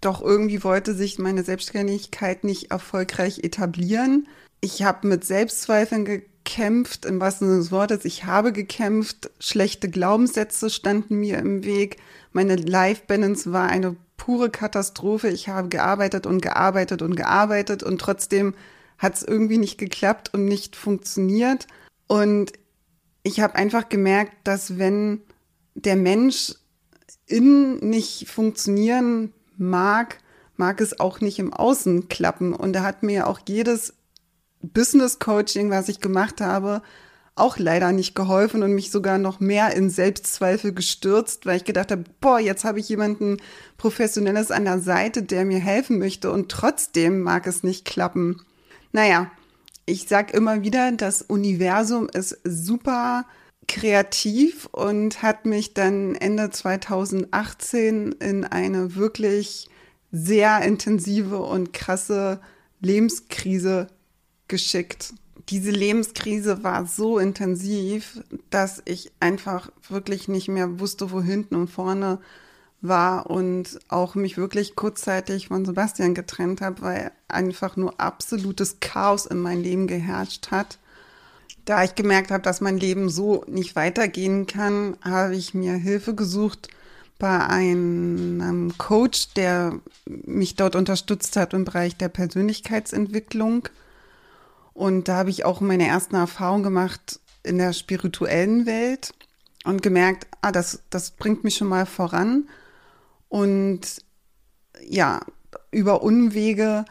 Doch 0.00 0.22
irgendwie 0.22 0.64
wollte 0.64 0.94
sich 0.94 1.18
meine 1.18 1.42
Selbstständigkeit 1.42 2.44
nicht 2.44 2.70
erfolgreich 2.70 3.40
etablieren. 3.42 4.26
Ich 4.60 4.82
habe 4.82 5.06
mit 5.06 5.24
Selbstzweifeln 5.24 6.04
gekämpft, 6.04 7.04
im 7.04 7.20
wahrsten 7.20 7.48
Sinne 7.48 7.60
des 7.60 7.72
Wortes. 7.72 8.04
Ich 8.04 8.24
habe 8.24 8.52
gekämpft. 8.52 9.30
Schlechte 9.40 9.90
Glaubenssätze 9.90 10.70
standen 10.70 11.16
mir 11.16 11.38
im 11.38 11.64
Weg. 11.64 11.98
Meine 12.32 12.56
Life-Balance 12.56 13.52
war 13.52 13.68
eine 13.68 13.96
pure 14.16 14.50
Katastrophe. 14.50 15.28
Ich 15.28 15.48
habe 15.48 15.68
gearbeitet 15.68 16.26
und 16.26 16.40
gearbeitet 16.40 17.02
und 17.02 17.16
gearbeitet 17.16 17.82
und 17.82 18.00
trotzdem 18.00 18.54
hat 18.98 19.14
es 19.14 19.22
irgendwie 19.22 19.58
nicht 19.58 19.78
geklappt 19.78 20.32
und 20.32 20.44
nicht 20.44 20.76
funktioniert. 20.76 21.66
Und 22.06 22.52
ich 23.28 23.40
habe 23.40 23.54
einfach 23.54 23.88
gemerkt, 23.88 24.32
dass 24.44 24.78
wenn 24.78 25.20
der 25.74 25.96
Mensch 25.96 26.54
innen 27.26 27.78
nicht 27.88 28.28
funktionieren 28.28 29.32
mag, 29.56 30.18
mag 30.56 30.80
es 30.80 30.98
auch 30.98 31.20
nicht 31.20 31.38
im 31.38 31.52
Außen 31.52 32.08
klappen. 32.08 32.52
Und 32.52 32.72
da 32.72 32.82
hat 32.82 33.02
mir 33.02 33.26
auch 33.26 33.40
jedes 33.46 33.94
Business 34.62 35.18
Coaching, 35.18 35.70
was 35.70 35.88
ich 35.88 36.00
gemacht 36.00 36.40
habe, 36.40 36.82
auch 37.36 37.58
leider 37.58 37.92
nicht 37.92 38.16
geholfen 38.16 38.64
und 38.64 38.72
mich 38.72 38.90
sogar 38.90 39.18
noch 39.18 39.38
mehr 39.38 39.76
in 39.76 39.90
Selbstzweifel 39.90 40.72
gestürzt, 40.72 41.46
weil 41.46 41.58
ich 41.58 41.64
gedacht 41.64 41.92
habe, 41.92 42.04
boah, 42.20 42.40
jetzt 42.40 42.64
habe 42.64 42.80
ich 42.80 42.88
jemanden 42.88 43.36
Professionelles 43.76 44.50
an 44.50 44.64
der 44.64 44.80
Seite, 44.80 45.22
der 45.22 45.44
mir 45.44 45.60
helfen 45.60 45.98
möchte 45.98 46.32
und 46.32 46.50
trotzdem 46.50 47.20
mag 47.20 47.46
es 47.46 47.62
nicht 47.62 47.84
klappen. 47.84 48.42
Naja, 48.90 49.30
ich 49.88 50.06
sag 50.06 50.34
immer 50.34 50.62
wieder, 50.62 50.92
das 50.92 51.22
Universum 51.22 52.08
ist 52.12 52.38
super 52.44 53.24
kreativ 53.66 54.66
und 54.66 55.22
hat 55.22 55.46
mich 55.46 55.72
dann 55.74 56.14
Ende 56.14 56.50
2018 56.50 58.12
in 58.12 58.44
eine 58.44 58.96
wirklich 58.96 59.68
sehr 60.12 60.60
intensive 60.62 61.38
und 61.38 61.72
krasse 61.72 62.40
Lebenskrise 62.80 63.88
geschickt. 64.46 65.14
Diese 65.48 65.70
Lebenskrise 65.70 66.62
war 66.62 66.84
so 66.84 67.18
intensiv, 67.18 68.22
dass 68.50 68.82
ich 68.84 69.10
einfach 69.20 69.70
wirklich 69.88 70.28
nicht 70.28 70.48
mehr 70.48 70.80
wusste, 70.80 71.10
wo 71.10 71.22
hinten 71.22 71.54
und 71.54 71.68
vorne 71.68 72.18
war 72.80 73.28
und 73.28 73.78
auch 73.88 74.14
mich 74.14 74.36
wirklich 74.36 74.76
kurzzeitig 74.76 75.48
von 75.48 75.64
Sebastian 75.64 76.14
getrennt 76.14 76.60
habe, 76.60 76.82
weil 76.82 77.12
einfach 77.26 77.76
nur 77.76 78.00
absolutes 78.00 78.78
Chaos 78.80 79.26
in 79.26 79.38
mein 79.38 79.62
Leben 79.62 79.86
geherrscht 79.86 80.50
hat. 80.50 80.78
Da 81.64 81.84
ich 81.84 81.94
gemerkt 81.94 82.30
habe, 82.30 82.42
dass 82.42 82.60
mein 82.60 82.78
Leben 82.78 83.08
so 83.10 83.44
nicht 83.46 83.76
weitergehen 83.76 84.46
kann, 84.46 84.96
habe 85.02 85.36
ich 85.36 85.54
mir 85.54 85.74
Hilfe 85.74 86.14
gesucht 86.14 86.68
bei 87.18 87.46
einem 87.46 88.72
Coach, 88.78 89.34
der 89.34 89.80
mich 90.06 90.54
dort 90.54 90.76
unterstützt 90.76 91.36
hat 91.36 91.52
im 91.52 91.64
Bereich 91.64 91.96
der 91.96 92.08
Persönlichkeitsentwicklung. 92.08 93.68
Und 94.72 95.08
da 95.08 95.16
habe 95.16 95.30
ich 95.30 95.44
auch 95.44 95.60
meine 95.60 95.88
ersten 95.88 96.14
Erfahrungen 96.14 96.62
gemacht 96.62 97.18
in 97.42 97.58
der 97.58 97.72
spirituellen 97.72 98.66
Welt 98.66 99.12
und 99.64 99.82
gemerkt, 99.82 100.28
ah, 100.40 100.52
das, 100.52 100.82
das 100.90 101.10
bringt 101.10 101.42
mich 101.42 101.56
schon 101.56 101.68
mal 101.68 101.86
voran. 101.86 102.48
Und 103.28 103.80
ja, 104.86 105.20
über 105.70 106.02
Umwege 106.02 106.84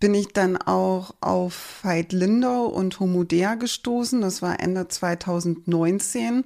bin 0.00 0.14
ich 0.14 0.28
dann 0.32 0.56
auch 0.56 1.14
auf 1.20 1.80
Veit 1.82 2.12
Lindau 2.12 2.66
und 2.66 2.98
Homodea 2.98 3.54
gestoßen. 3.54 4.20
Das 4.20 4.42
war 4.42 4.60
Ende 4.60 4.88
2019. 4.88 6.44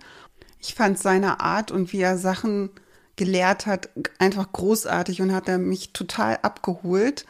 Ich 0.61 0.75
fand 0.75 0.99
seine 0.99 1.41
Art 1.41 1.71
und 1.71 1.93
wie 1.93 2.01
er 2.01 2.19
Sachen 2.19 2.71
gelehrt 3.17 3.65
hat, 3.67 3.89
einfach 4.19 4.53
großartig 4.53 5.23
und 5.23 5.33
hat 5.33 5.49
er 5.49 5.59
mich 5.59 5.93
total 5.93 6.39
abgeholt. 6.43 7.25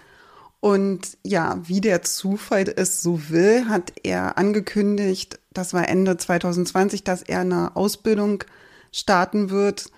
Und 0.59 1.16
ja, 1.23 1.61
wie 1.62 1.80
der 1.80 2.02
Zufall 2.02 2.64
es 2.75 3.02
so 3.02 3.28
will, 3.28 3.68
hat 3.68 3.92
er 4.02 4.37
angekündigt, 4.37 5.38
das 5.52 5.75
war 5.75 5.88
Ende 5.88 6.16
2020, 6.16 7.04
dass 7.04 7.23
er 7.23 7.40
eine 7.40 7.76
Ausbildung 7.76 8.42
starten 8.90 9.50
wird, 9.50 9.92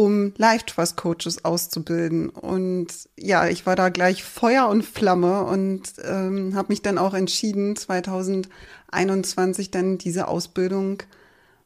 um 0.00 0.32
Life 0.38 0.64
Trust 0.64 0.96
Coaches 0.96 1.44
auszubilden. 1.44 2.30
Und 2.30 2.86
ja, 3.18 3.48
ich 3.48 3.66
war 3.66 3.76
da 3.76 3.90
gleich 3.90 4.24
Feuer 4.24 4.66
und 4.66 4.82
Flamme 4.82 5.44
und 5.44 5.82
ähm, 6.02 6.54
habe 6.54 6.72
mich 6.72 6.80
dann 6.80 6.96
auch 6.96 7.12
entschieden, 7.12 7.76
2021 7.76 9.70
dann 9.70 9.98
diese 9.98 10.26
Ausbildung 10.26 11.02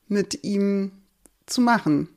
mit 0.09 0.43
ihm 0.43 0.91
zu 1.47 1.61
machen. 1.61 2.09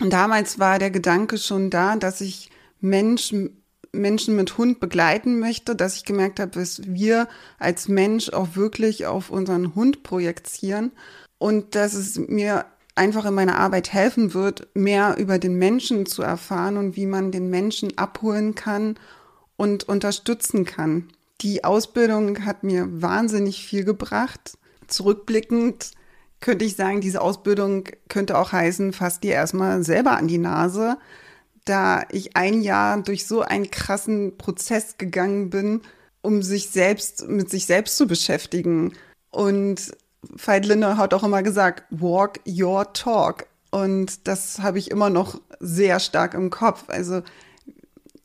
Und 0.00 0.12
damals 0.12 0.58
war 0.58 0.80
der 0.80 0.90
Gedanke 0.90 1.38
schon 1.38 1.70
da, 1.70 1.94
dass 1.94 2.20
ich 2.20 2.50
Menschen, 2.80 3.62
Menschen 3.92 4.34
mit 4.34 4.58
Hund 4.58 4.80
begleiten 4.80 5.38
möchte, 5.38 5.76
dass 5.76 5.94
ich 5.94 6.04
gemerkt 6.04 6.40
habe, 6.40 6.50
dass 6.50 6.82
wir 6.84 7.28
als 7.60 7.86
Mensch 7.86 8.28
auch 8.30 8.56
wirklich 8.56 9.06
auf 9.06 9.30
unseren 9.30 9.76
Hund 9.76 10.02
projizieren 10.02 10.90
und 11.38 11.76
dass 11.76 11.94
es 11.94 12.18
mir 12.18 12.66
einfach 12.94 13.24
in 13.24 13.34
meiner 13.34 13.58
Arbeit 13.58 13.92
helfen 13.92 14.34
wird, 14.34 14.68
mehr 14.74 15.16
über 15.18 15.38
den 15.38 15.56
Menschen 15.56 16.06
zu 16.06 16.22
erfahren 16.22 16.76
und 16.76 16.96
wie 16.96 17.06
man 17.06 17.32
den 17.32 17.50
Menschen 17.50 17.98
abholen 17.98 18.54
kann 18.54 18.96
und 19.56 19.84
unterstützen 19.84 20.64
kann. 20.64 21.08
Die 21.40 21.64
Ausbildung 21.64 22.44
hat 22.44 22.62
mir 22.62 23.02
wahnsinnig 23.02 23.66
viel 23.66 23.84
gebracht. 23.84 24.56
Zurückblickend 24.86 25.92
könnte 26.40 26.64
ich 26.64 26.76
sagen, 26.76 27.00
diese 27.00 27.20
Ausbildung 27.20 27.84
könnte 28.08 28.38
auch 28.38 28.52
heißen, 28.52 28.92
fass 28.92 29.20
dir 29.20 29.32
erstmal 29.32 29.82
selber 29.82 30.16
an 30.16 30.28
die 30.28 30.38
Nase, 30.38 30.98
da 31.64 32.04
ich 32.10 32.36
ein 32.36 32.60
Jahr 32.60 33.02
durch 33.02 33.26
so 33.26 33.40
einen 33.40 33.70
krassen 33.70 34.36
Prozess 34.36 34.98
gegangen 34.98 35.50
bin, 35.50 35.80
um 36.20 36.42
sich 36.42 36.70
selbst, 36.70 37.26
mit 37.28 37.50
sich 37.50 37.66
selbst 37.66 37.96
zu 37.96 38.06
beschäftigen. 38.06 38.92
Und 39.30 39.92
Veit 40.30 40.66
Linde 40.66 40.96
hat 40.96 41.14
auch 41.14 41.24
immer 41.24 41.42
gesagt, 41.42 41.84
walk 41.90 42.40
your 42.46 42.92
talk. 42.92 43.46
Und 43.70 44.28
das 44.28 44.60
habe 44.60 44.78
ich 44.78 44.90
immer 44.90 45.10
noch 45.10 45.40
sehr 45.60 45.98
stark 46.00 46.34
im 46.34 46.50
Kopf. 46.50 46.84
Also 46.88 47.22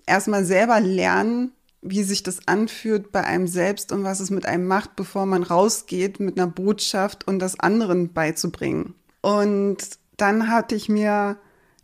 erstmal 0.06 0.46
selber 0.46 0.80
lernen, 0.80 1.52
wie 1.82 2.04
sich 2.04 2.24
das 2.24 2.48
anfühlt 2.48 3.12
bei 3.12 3.24
einem 3.24 3.48
selbst 3.48 3.92
und 3.92 4.04
was 4.04 4.20
es 4.20 4.30
mit 4.30 4.46
einem 4.46 4.68
macht, 4.68 4.96
bevor 4.96 5.26
man 5.26 5.44
rausgeht 5.44 6.20
mit 6.20 6.38
einer 6.38 6.48
Botschaft 6.48 7.28
und 7.28 7.40
das 7.40 7.60
anderen 7.60 8.14
beizubringen. 8.14 8.96
Und 9.22 9.78
dann 10.18 10.50
hatte 10.50 10.76
ich 10.76 10.90
mir 10.90 11.38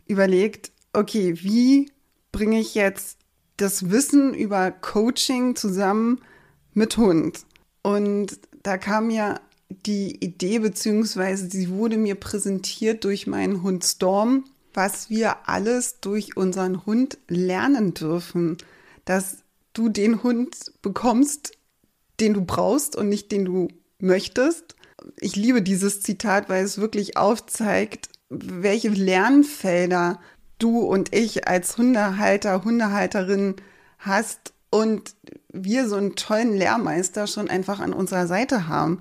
überlegt, 0.06 0.70
okay, 0.92 1.42
wie 1.42 1.90
bringe 2.32 2.60
ich 2.60 2.74
jetzt 2.74 3.18
das 3.56 3.90
Wissen 3.90 4.34
über 4.34 4.70
Coaching 4.70 5.56
zusammen 5.56 6.20
mit 6.74 6.98
Hund? 6.98 7.46
Und 7.82 8.38
da 8.62 8.76
kam 8.78 9.06
mir 9.06 9.40
die 9.68 10.24
Idee, 10.24 10.60
beziehungsweise 10.60 11.50
sie 11.50 11.70
wurde 11.70 11.96
mir 11.96 12.14
präsentiert 12.14 13.04
durch 13.04 13.26
meinen 13.26 13.62
Hund 13.62 13.84
Storm, 13.84 14.44
was 14.74 15.10
wir 15.10 15.48
alles 15.48 16.00
durch 16.00 16.36
unseren 16.36 16.86
Hund 16.86 17.18
lernen 17.28 17.94
dürfen. 17.94 18.58
Dass 19.04 19.38
du 19.72 19.88
den 19.88 20.22
Hund 20.22 20.72
bekommst, 20.82 21.52
den 22.20 22.34
du 22.34 22.44
brauchst 22.44 22.96
und 22.96 23.08
nicht 23.08 23.32
den 23.32 23.44
du 23.44 23.68
möchtest. 23.98 24.76
Ich 25.18 25.36
liebe 25.36 25.62
dieses 25.62 26.00
Zitat, 26.00 26.48
weil 26.48 26.64
es 26.64 26.78
wirklich 26.78 27.16
aufzeigt, 27.16 28.08
welche 28.28 28.88
Lernfelder 28.88 30.20
du 30.58 30.80
und 30.80 31.14
ich 31.14 31.46
als 31.46 31.76
Hundehalter, 31.76 32.64
Hundehalterin 32.64 33.56
hast 33.98 34.52
und 34.70 35.14
wir 35.52 35.88
so 35.88 35.96
einen 35.96 36.16
tollen 36.16 36.56
Lehrmeister 36.56 37.26
schon 37.26 37.48
einfach 37.48 37.80
an 37.80 37.92
unserer 37.92 38.26
Seite 38.26 38.68
haben. 38.68 39.00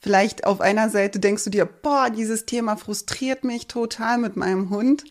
Vielleicht 0.00 0.44
auf 0.44 0.60
einer 0.60 0.88
Seite 0.88 1.20
denkst 1.20 1.44
du 1.44 1.50
dir, 1.50 1.66
boah, 1.66 2.08
dieses 2.10 2.46
Thema 2.46 2.76
frustriert 2.76 3.44
mich 3.44 3.66
total 3.66 4.18
mit 4.18 4.36
meinem 4.36 4.70
Hund. 4.70 5.04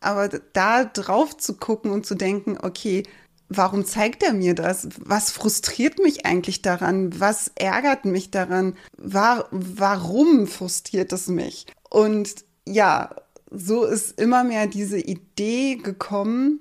Aber 0.00 0.28
da 0.28 0.84
drauf 0.84 1.36
zu 1.36 1.54
gucken 1.54 1.90
und 1.90 2.04
zu 2.04 2.14
denken, 2.14 2.58
okay, 2.62 3.04
warum 3.48 3.86
zeigt 3.86 4.22
er 4.22 4.34
mir 4.34 4.54
das? 4.54 4.88
Was 4.98 5.30
frustriert 5.30 5.98
mich 5.98 6.26
eigentlich 6.26 6.60
daran? 6.60 7.18
Was 7.18 7.50
ärgert 7.54 8.04
mich 8.04 8.30
daran? 8.30 8.76
War, 8.98 9.48
warum 9.50 10.46
frustriert 10.46 11.12
es 11.12 11.28
mich? 11.28 11.66
Und 11.88 12.44
ja, 12.68 13.16
so 13.50 13.84
ist 13.84 14.20
immer 14.20 14.44
mehr 14.44 14.66
diese 14.66 14.98
Idee 14.98 15.76
gekommen 15.76 16.60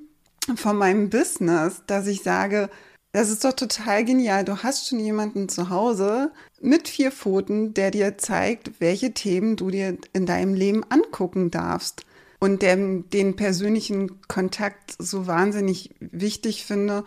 von 0.55 0.77
meinem 0.77 1.09
Business, 1.09 1.81
dass 1.87 2.07
ich 2.07 2.23
sage, 2.23 2.69
das 3.15 3.29
ist 3.29 3.45
doch 3.45 3.53
total 3.53 4.03
genial. 4.03 4.43
Du 4.43 4.61
hast 4.61 4.89
schon 4.89 4.99
jemanden 4.99 5.47
zu 5.47 5.69
Hause 5.69 6.33
mit 6.59 6.89
vier 6.89 7.13
Pfoten, 7.13 7.73
der 7.73 7.89
dir 7.89 8.17
zeigt, 8.17 8.81
welche 8.81 9.13
Themen 9.13 9.55
du 9.55 9.69
dir 9.69 9.97
in 10.11 10.25
deinem 10.25 10.53
Leben 10.53 10.83
angucken 10.89 11.49
darfst 11.49 12.05
und 12.41 12.61
der, 12.61 12.75
den 12.75 13.37
persönlichen 13.37 14.19
Kontakt 14.27 14.95
so 14.99 15.27
wahnsinnig 15.27 15.95
wichtig 16.01 16.65
finde, 16.65 17.05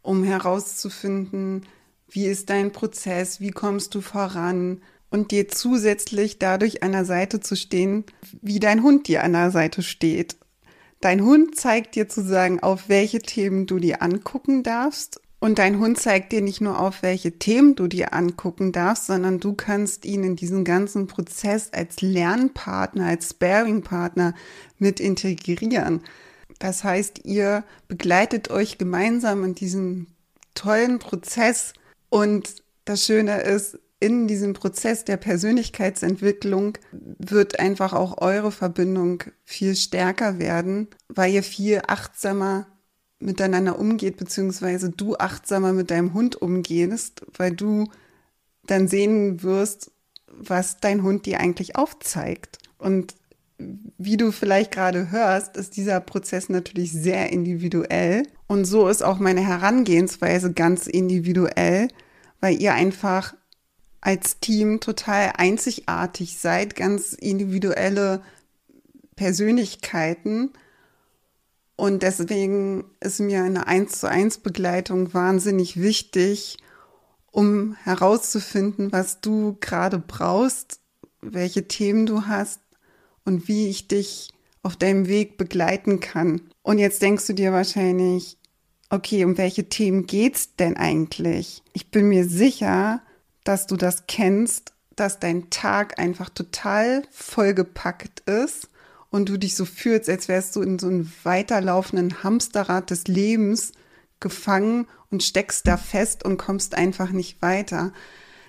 um 0.00 0.24
herauszufinden, 0.24 1.66
wie 2.08 2.24
ist 2.24 2.48
dein 2.48 2.72
Prozess, 2.72 3.38
wie 3.38 3.50
kommst 3.50 3.94
du 3.94 4.00
voran 4.00 4.80
und 5.10 5.30
dir 5.30 5.48
zusätzlich 5.48 6.38
dadurch 6.38 6.82
an 6.82 6.92
der 6.92 7.04
Seite 7.04 7.40
zu 7.40 7.54
stehen, 7.54 8.04
wie 8.40 8.60
dein 8.60 8.82
Hund 8.82 9.08
dir 9.08 9.22
an 9.22 9.34
der 9.34 9.50
Seite 9.50 9.82
steht. 9.82 10.36
Dein 11.02 11.22
Hund 11.22 11.54
zeigt 11.54 11.96
dir 11.96 12.08
zu 12.08 12.24
sagen, 12.24 12.60
auf 12.60 12.88
welche 12.88 13.18
Themen 13.18 13.66
du 13.66 13.78
dir 13.78 14.00
angucken 14.00 14.62
darfst 14.62 15.20
und 15.44 15.58
dein 15.58 15.78
Hund 15.78 16.00
zeigt 16.00 16.32
dir 16.32 16.40
nicht 16.40 16.62
nur 16.62 16.80
auf, 16.80 17.02
welche 17.02 17.38
Themen 17.38 17.74
du 17.76 17.86
dir 17.86 18.14
angucken 18.14 18.72
darfst, 18.72 19.08
sondern 19.08 19.40
du 19.40 19.52
kannst 19.52 20.06
ihn 20.06 20.24
in 20.24 20.36
diesen 20.36 20.64
ganzen 20.64 21.06
Prozess 21.06 21.70
als 21.70 22.00
Lernpartner, 22.00 23.08
als 23.08 23.28
Sparing-Partner 23.28 24.32
mit 24.78 25.00
integrieren. 25.00 26.00
Das 26.60 26.82
heißt, 26.82 27.26
ihr 27.26 27.62
begleitet 27.88 28.50
euch 28.50 28.78
gemeinsam 28.78 29.44
in 29.44 29.54
diesem 29.54 30.06
tollen 30.54 30.98
Prozess 30.98 31.74
und 32.08 32.54
das 32.86 33.04
Schöne 33.04 33.42
ist, 33.42 33.78
in 34.00 34.26
diesem 34.26 34.54
Prozess 34.54 35.04
der 35.04 35.18
Persönlichkeitsentwicklung 35.18 36.78
wird 36.90 37.60
einfach 37.60 37.92
auch 37.92 38.16
eure 38.22 38.50
Verbindung 38.50 39.24
viel 39.44 39.76
stärker 39.76 40.38
werden, 40.38 40.88
weil 41.08 41.34
ihr 41.34 41.42
viel 41.42 41.82
achtsamer 41.86 42.66
miteinander 43.24 43.78
umgeht, 43.78 44.16
beziehungsweise 44.16 44.90
du 44.90 45.16
achtsamer 45.16 45.72
mit 45.72 45.90
deinem 45.90 46.14
Hund 46.14 46.40
umgehst, 46.40 47.22
weil 47.36 47.52
du 47.52 47.88
dann 48.66 48.88
sehen 48.88 49.42
wirst, 49.42 49.90
was 50.26 50.78
dein 50.78 51.02
Hund 51.02 51.26
dir 51.26 51.40
eigentlich 51.40 51.76
aufzeigt. 51.76 52.58
Und 52.78 53.14
wie 53.98 54.16
du 54.16 54.32
vielleicht 54.32 54.72
gerade 54.72 55.10
hörst, 55.10 55.56
ist 55.56 55.76
dieser 55.76 56.00
Prozess 56.00 56.48
natürlich 56.48 56.92
sehr 56.92 57.32
individuell. 57.32 58.24
Und 58.46 58.64
so 58.64 58.88
ist 58.88 59.02
auch 59.02 59.18
meine 59.18 59.46
Herangehensweise 59.46 60.52
ganz 60.52 60.86
individuell, 60.86 61.88
weil 62.40 62.60
ihr 62.60 62.74
einfach 62.74 63.34
als 64.00 64.38
Team 64.40 64.80
total 64.80 65.32
einzigartig 65.36 66.36
seid, 66.38 66.76
ganz 66.76 67.14
individuelle 67.14 68.22
Persönlichkeiten. 69.16 70.50
Und 71.76 72.02
deswegen 72.02 72.84
ist 73.00 73.20
mir 73.20 73.42
eine 73.42 73.66
1 73.66 74.00
zu 74.00 74.08
1 74.08 74.38
Begleitung 74.38 75.12
wahnsinnig 75.12 75.80
wichtig, 75.80 76.58
um 77.30 77.74
herauszufinden, 77.82 78.92
was 78.92 79.20
du 79.20 79.56
gerade 79.60 79.98
brauchst, 79.98 80.78
welche 81.20 81.66
Themen 81.66 82.06
du 82.06 82.26
hast 82.26 82.60
und 83.24 83.48
wie 83.48 83.68
ich 83.68 83.88
dich 83.88 84.32
auf 84.62 84.76
deinem 84.76 85.08
Weg 85.08 85.36
begleiten 85.36 85.98
kann. 85.98 86.42
Und 86.62 86.78
jetzt 86.78 87.02
denkst 87.02 87.26
du 87.26 87.32
dir 87.32 87.52
wahrscheinlich, 87.52 88.38
okay, 88.88 89.24
um 89.24 89.36
welche 89.36 89.68
Themen 89.68 90.06
geht's 90.06 90.54
denn 90.56 90.76
eigentlich? 90.76 91.62
Ich 91.72 91.90
bin 91.90 92.08
mir 92.08 92.28
sicher, 92.28 93.02
dass 93.42 93.66
du 93.66 93.76
das 93.76 94.06
kennst, 94.06 94.72
dass 94.94 95.18
dein 95.18 95.50
Tag 95.50 95.98
einfach 95.98 96.30
total 96.30 97.02
vollgepackt 97.10 98.20
ist 98.20 98.68
und 99.14 99.28
du 99.28 99.38
dich 99.38 99.54
so 99.54 99.64
fühlst, 99.64 100.08
als 100.08 100.26
wärst 100.26 100.56
du 100.56 100.60
in 100.60 100.76
so 100.76 100.88
einem 100.88 101.08
weiterlaufenden 101.22 102.24
Hamsterrad 102.24 102.90
des 102.90 103.06
Lebens 103.06 103.70
gefangen 104.18 104.88
und 105.08 105.22
steckst 105.22 105.68
da 105.68 105.76
fest 105.76 106.24
und 106.24 106.36
kommst 106.36 106.74
einfach 106.74 107.10
nicht 107.10 107.40
weiter. 107.40 107.92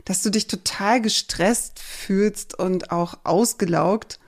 Dass 0.06 0.24
du 0.24 0.32
dich 0.32 0.48
total 0.48 1.02
gestresst 1.02 1.78
fühlst 1.80 2.58
und 2.58 2.90
auch 2.90 3.20
ausgelaugt 3.26 4.20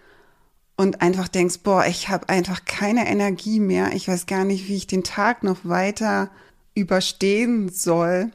und 0.76 1.02
einfach 1.02 1.28
denkst, 1.28 1.62
boah, 1.64 1.88
ich 1.88 2.10
habe 2.10 2.30
einfach 2.30 2.66
keine 2.66 3.08
Energie 3.08 3.60
mehr. 3.60 3.94
Ich 3.94 4.08
weiß 4.08 4.28
gar 4.28 4.46
nicht, 4.46 4.68
wie 4.68 4.76
ich 4.76 4.86
den 4.86 5.04
Tag 5.04 5.42
noch 5.42 5.62
weiter 5.64 6.30
überstehen 6.76 7.70
soll. 7.70 8.30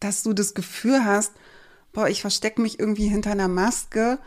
Dass 0.00 0.22
du 0.22 0.32
das 0.32 0.54
Gefühl 0.54 1.04
hast, 1.04 1.32
boah, 1.92 2.08
ich 2.08 2.22
verstecke 2.22 2.62
mich 2.62 2.80
irgendwie 2.80 3.08
hinter 3.08 3.32
einer 3.32 3.48
Maske 3.48 4.18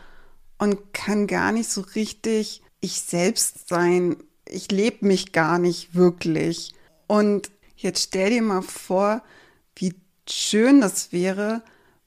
und 0.58 0.94
kann 0.94 1.26
gar 1.26 1.50
nicht 1.50 1.68
so 1.68 1.80
richtig 1.80 2.62
ich 2.80 3.00
selbst 3.00 3.68
sein. 3.68 4.16
Ich 4.48 4.70
lebe 4.70 5.06
mich 5.06 5.32
gar 5.32 5.58
nicht 5.58 5.94
wirklich. 5.94 6.74
Und 7.06 7.50
jetzt 7.76 8.02
stell 8.04 8.30
dir 8.30 8.42
mal 8.42 8.62
vor, 8.62 9.22
wie 9.74 9.94
schön 10.28 10.80
das 10.80 11.12
wäre, 11.12 11.62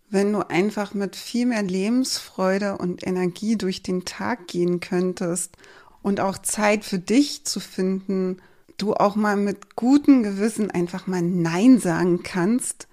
wenn 0.10 0.34
du 0.34 0.50
einfach 0.50 0.94
mit 0.94 1.16
viel 1.16 1.46
mehr 1.46 1.62
Lebensfreude 1.64 2.78
und 2.78 3.06
Energie 3.06 3.58
durch 3.58 3.84
den 3.84 4.06
Tag 4.06 4.48
gehen 4.48 4.80
könntest 4.80 5.56
und 6.02 6.20
auch 6.20 6.38
Zeit 6.40 6.84
für 6.84 7.00
dich 7.00 7.46
zu 7.46 7.60
finden, 7.60 8.42
du 8.78 8.94
auch 8.94 9.16
mal 9.16 9.36
mit 9.36 9.76
gutem 9.76 10.24
Gewissen 10.24 10.72
einfach 10.72 11.06
mal 11.06 11.22
Nein 11.22 11.80
sagen 11.80 12.24
kannst 12.24 12.88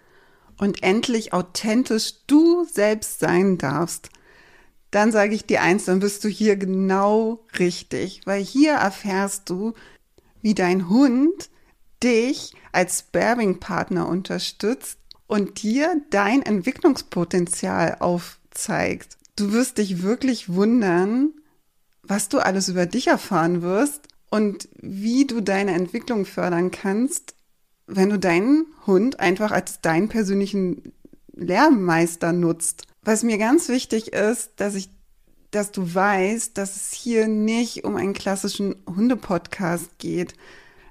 und 0.58 0.82
endlich 0.82 1.32
authentisch 1.32 2.14
du 2.26 2.64
selbst 2.64 3.20
sein 3.20 3.58
darfst, 3.58 4.10
dann 4.90 5.12
sage 5.12 5.34
ich 5.34 5.44
dir 5.44 5.62
eins, 5.62 5.84
dann 5.84 6.00
bist 6.00 6.24
du 6.24 6.28
hier 6.28 6.56
genau 6.56 7.44
richtig, 7.58 8.22
weil 8.24 8.42
hier 8.42 8.72
erfährst 8.72 9.50
du, 9.50 9.74
wie 10.42 10.54
dein 10.54 10.88
Hund 10.88 11.50
dich 12.02 12.54
als 12.72 13.00
Sparing-Partner 13.00 14.08
unterstützt 14.08 14.98
und 15.26 15.62
dir 15.62 16.00
dein 16.10 16.42
Entwicklungspotenzial 16.42 17.96
aufzeigt. 18.00 19.16
Du 19.34 19.52
wirst 19.52 19.78
dich 19.78 20.02
wirklich 20.02 20.48
wundern, 20.48 21.32
was 22.02 22.28
du 22.28 22.38
alles 22.38 22.68
über 22.68 22.86
dich 22.86 23.08
erfahren 23.08 23.62
wirst 23.62 24.08
und 24.30 24.68
wie 24.80 25.26
du 25.26 25.40
deine 25.40 25.72
Entwicklung 25.72 26.24
fördern 26.24 26.70
kannst, 26.70 27.34
wenn 27.86 28.10
du 28.10 28.18
deinen 28.18 28.66
Hund 28.86 29.20
einfach 29.20 29.50
als 29.50 29.80
deinen 29.80 30.08
persönlichen 30.08 30.92
Lehrmeister 31.34 32.32
nutzt. 32.32 32.86
Was 33.06 33.22
mir 33.22 33.38
ganz 33.38 33.68
wichtig 33.68 34.12
ist, 34.12 34.50
dass 34.56 34.74
ich, 34.74 34.90
dass 35.52 35.70
du 35.70 35.94
weißt, 35.94 36.58
dass 36.58 36.74
es 36.74 36.92
hier 36.92 37.28
nicht 37.28 37.84
um 37.84 37.94
einen 37.94 38.14
klassischen 38.14 38.74
Hundepodcast 38.84 39.96
geht. 39.98 40.34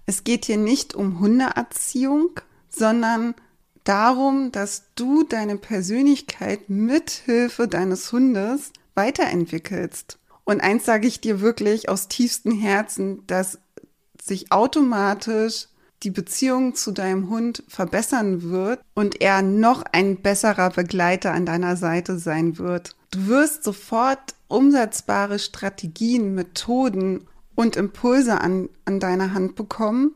Es 0.06 0.23
geht 0.23 0.45
hier 0.45 0.56
nicht 0.56 0.95
um 0.95 1.19
Hundeerziehung, 1.19 2.39
sondern 2.69 3.36
darum, 3.84 4.54
dass 4.54 4.84
du 4.95 5.23
deine 5.23 5.58
Persönlichkeit 5.58 6.69
mithilfe 6.69 7.67
deines 7.67 8.13
Hundes 8.13 8.71
weiterentwickelst. 8.93 10.17
Und 10.45 10.62
eins 10.62 10.86
sage 10.86 11.08
ich 11.08 11.19
dir 11.19 11.41
wirklich 11.41 11.89
aus 11.89 12.08
tiefstem 12.08 12.58
Herzen, 12.58 13.28
dass 13.28 13.60
sich 14.23 14.54
automatisch 14.54 15.67
die 16.03 16.12
Beziehung 16.12 16.75
zu 16.75 16.91
deinem 16.91 17.29
Hund 17.29 17.63
verbessern 17.67 18.43
wird 18.43 18.79
und 18.93 19.21
er 19.21 19.41
noch 19.41 19.84
ein 19.91 20.17
besserer 20.17 20.69
Begleiter 20.69 21.31
an 21.31 21.45
deiner 21.45 21.77
Seite 21.77 22.19
sein 22.19 22.58
wird. 22.58 22.95
Du 23.12 23.27
wirst 23.27 23.63
sofort 23.63 24.36
umsetzbare 24.47 25.39
Strategien, 25.39 26.36
Methoden 26.36 27.27
und 27.55 27.75
Impulse 27.75 28.39
an, 28.41 28.69
an 28.84 28.99
deiner 28.99 29.34
Hand 29.34 29.55
bekommen, 29.55 30.12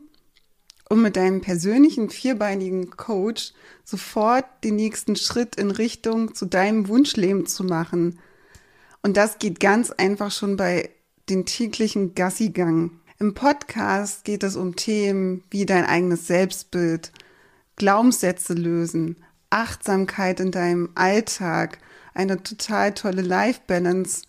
um 0.88 1.02
mit 1.02 1.16
deinem 1.16 1.40
persönlichen 1.40 2.10
vierbeinigen 2.10 2.90
Coach 2.90 3.52
sofort 3.84 4.44
den 4.62 4.76
nächsten 4.76 5.16
Schritt 5.16 5.56
in 5.56 5.70
Richtung 5.70 6.34
zu 6.34 6.46
deinem 6.46 6.88
Wunschleben 6.88 7.46
zu 7.46 7.64
machen. 7.64 8.18
Und 9.02 9.16
das 9.16 9.38
geht 9.38 9.60
ganz 9.60 9.90
einfach 9.90 10.30
schon 10.30 10.56
bei 10.56 10.90
den 11.28 11.46
täglichen 11.46 12.14
Gassigang. 12.14 12.99
Im 13.22 13.34
Podcast 13.34 14.24
geht 14.24 14.42
es 14.42 14.56
um 14.56 14.76
Themen 14.76 15.44
wie 15.50 15.66
dein 15.66 15.84
eigenes 15.84 16.26
Selbstbild, 16.26 17.12
Glaubenssätze 17.76 18.54
lösen, 18.54 19.16
Achtsamkeit 19.50 20.40
in 20.40 20.52
deinem 20.52 20.88
Alltag, 20.94 21.80
eine 22.14 22.42
total 22.42 22.94
tolle 22.94 23.20
Life-Balance 23.20 24.22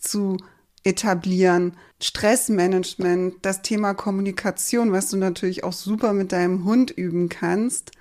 zu 0.00 0.38
etablieren, 0.82 1.74
Stressmanagement, 2.00 3.34
das 3.42 3.60
Thema 3.60 3.92
Kommunikation, 3.92 4.92
was 4.92 5.10
du 5.10 5.18
natürlich 5.18 5.62
auch 5.62 5.74
super 5.74 6.14
mit 6.14 6.32
deinem 6.32 6.64
Hund 6.64 6.90
üben 6.90 7.28
kannst, 7.28 7.92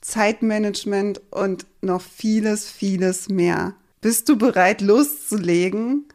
Zeitmanagement 0.00 1.20
und 1.30 1.64
noch 1.80 2.02
vieles, 2.02 2.68
vieles 2.68 3.28
mehr. 3.28 3.74
Bist 4.00 4.28
du 4.28 4.36
bereit 4.36 4.80
loszulegen? 4.80 6.06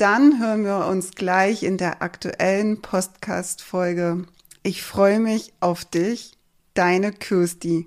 Dann 0.00 0.40
hören 0.40 0.64
wir 0.64 0.86
uns 0.86 1.10
gleich 1.10 1.62
in 1.62 1.76
der 1.76 2.00
aktuellen 2.00 2.80
Podcast-Folge. 2.80 4.24
Ich 4.62 4.82
freue 4.82 5.20
mich 5.20 5.52
auf 5.60 5.84
dich, 5.84 6.32
deine 6.72 7.12
Kirsti. 7.12 7.86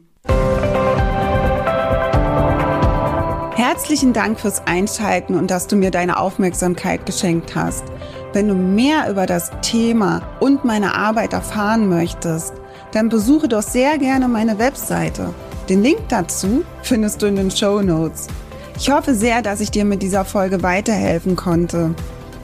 Herzlichen 3.56 4.14
Dank 4.14 4.40
fürs 4.40 4.68
Einschalten 4.68 5.34
und 5.36 5.50
dass 5.50 5.66
du 5.66 5.76
mir 5.76 5.90
deine 5.90 6.20
Aufmerksamkeit 6.20 7.08
geschenkt 7.08 7.56
hast. 7.56 7.86
Wenn 8.32 8.48
du 8.48 8.54
mehr 8.54 9.10
über 9.10 9.26
das 9.26 9.50
Thema 9.64 10.22
und 10.40 10.66
meine 10.66 10.94
Arbeit 10.94 11.34
erfahren 11.34 11.90
möchtest, 11.90 12.54
dann 12.92 13.10
besuche 13.10 13.48
doch 13.48 13.64
sehr 13.64 13.98
gerne 13.98 14.28
meine 14.28 14.60
Webseite. 14.60 15.34
Den 15.68 15.82
Link 15.82 16.02
dazu 16.10 16.64
findest 16.84 17.24
du 17.24 17.26
in 17.26 17.38
den 17.38 17.50
Show 17.50 17.82
Notes. 17.82 18.28
Ich 18.78 18.90
hoffe 18.90 19.14
sehr, 19.14 19.42
dass 19.42 19.60
ich 19.60 19.72
dir 19.72 19.86
mit 19.86 20.02
dieser 20.02 20.26
Folge 20.26 20.64
weiterhelfen 20.64 21.36
konnte. 21.36 21.94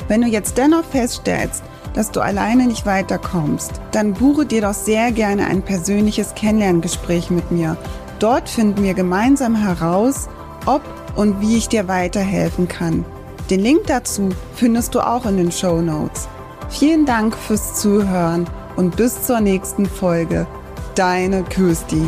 Wenn 0.08 0.22
du 0.22 0.28
jetzt 0.28 0.58
dennoch 0.58 0.86
feststellst, 0.86 1.64
dass 1.94 2.12
du 2.12 2.22
alleine 2.22 2.68
nicht 2.68 2.86
weiterkommst, 2.86 3.82
dann 3.92 4.14
buche 4.14 4.46
dir 4.46 4.62
doch 4.62 4.74
sehr 4.74 5.12
gerne 5.12 5.48
ein 5.48 5.62
persönliches 5.62 6.36
Kennenlerngespräch 6.36 7.30
mit 7.30 7.52
mir. 7.52 7.78
Dort 8.20 8.48
finden 8.50 8.84
wir 8.84 8.94
gemeinsam 8.94 9.56
heraus, 9.56 10.30
ob 10.66 10.82
und 11.16 11.42
wie 11.42 11.58
ich 11.58 11.68
dir 11.68 11.88
weiterhelfen 11.88 12.68
kann. 12.68 13.06
Den 13.50 13.62
Link 13.62 13.88
dazu 13.88 14.30
findest 14.56 14.94
du 14.94 15.00
auch 15.00 15.26
in 15.26 15.38
den 15.38 15.52
Show 15.52 15.82
Notes. 15.82 16.28
Vielen 16.70 17.06
Dank 17.06 17.36
fürs 17.36 17.82
Zuhören 17.82 18.48
und 18.76 18.96
bis 18.96 19.24
zur 19.24 19.40
nächsten 19.40 19.88
Folge. 19.88 20.46
Deine 20.96 21.44
Kirsti. 21.44 22.04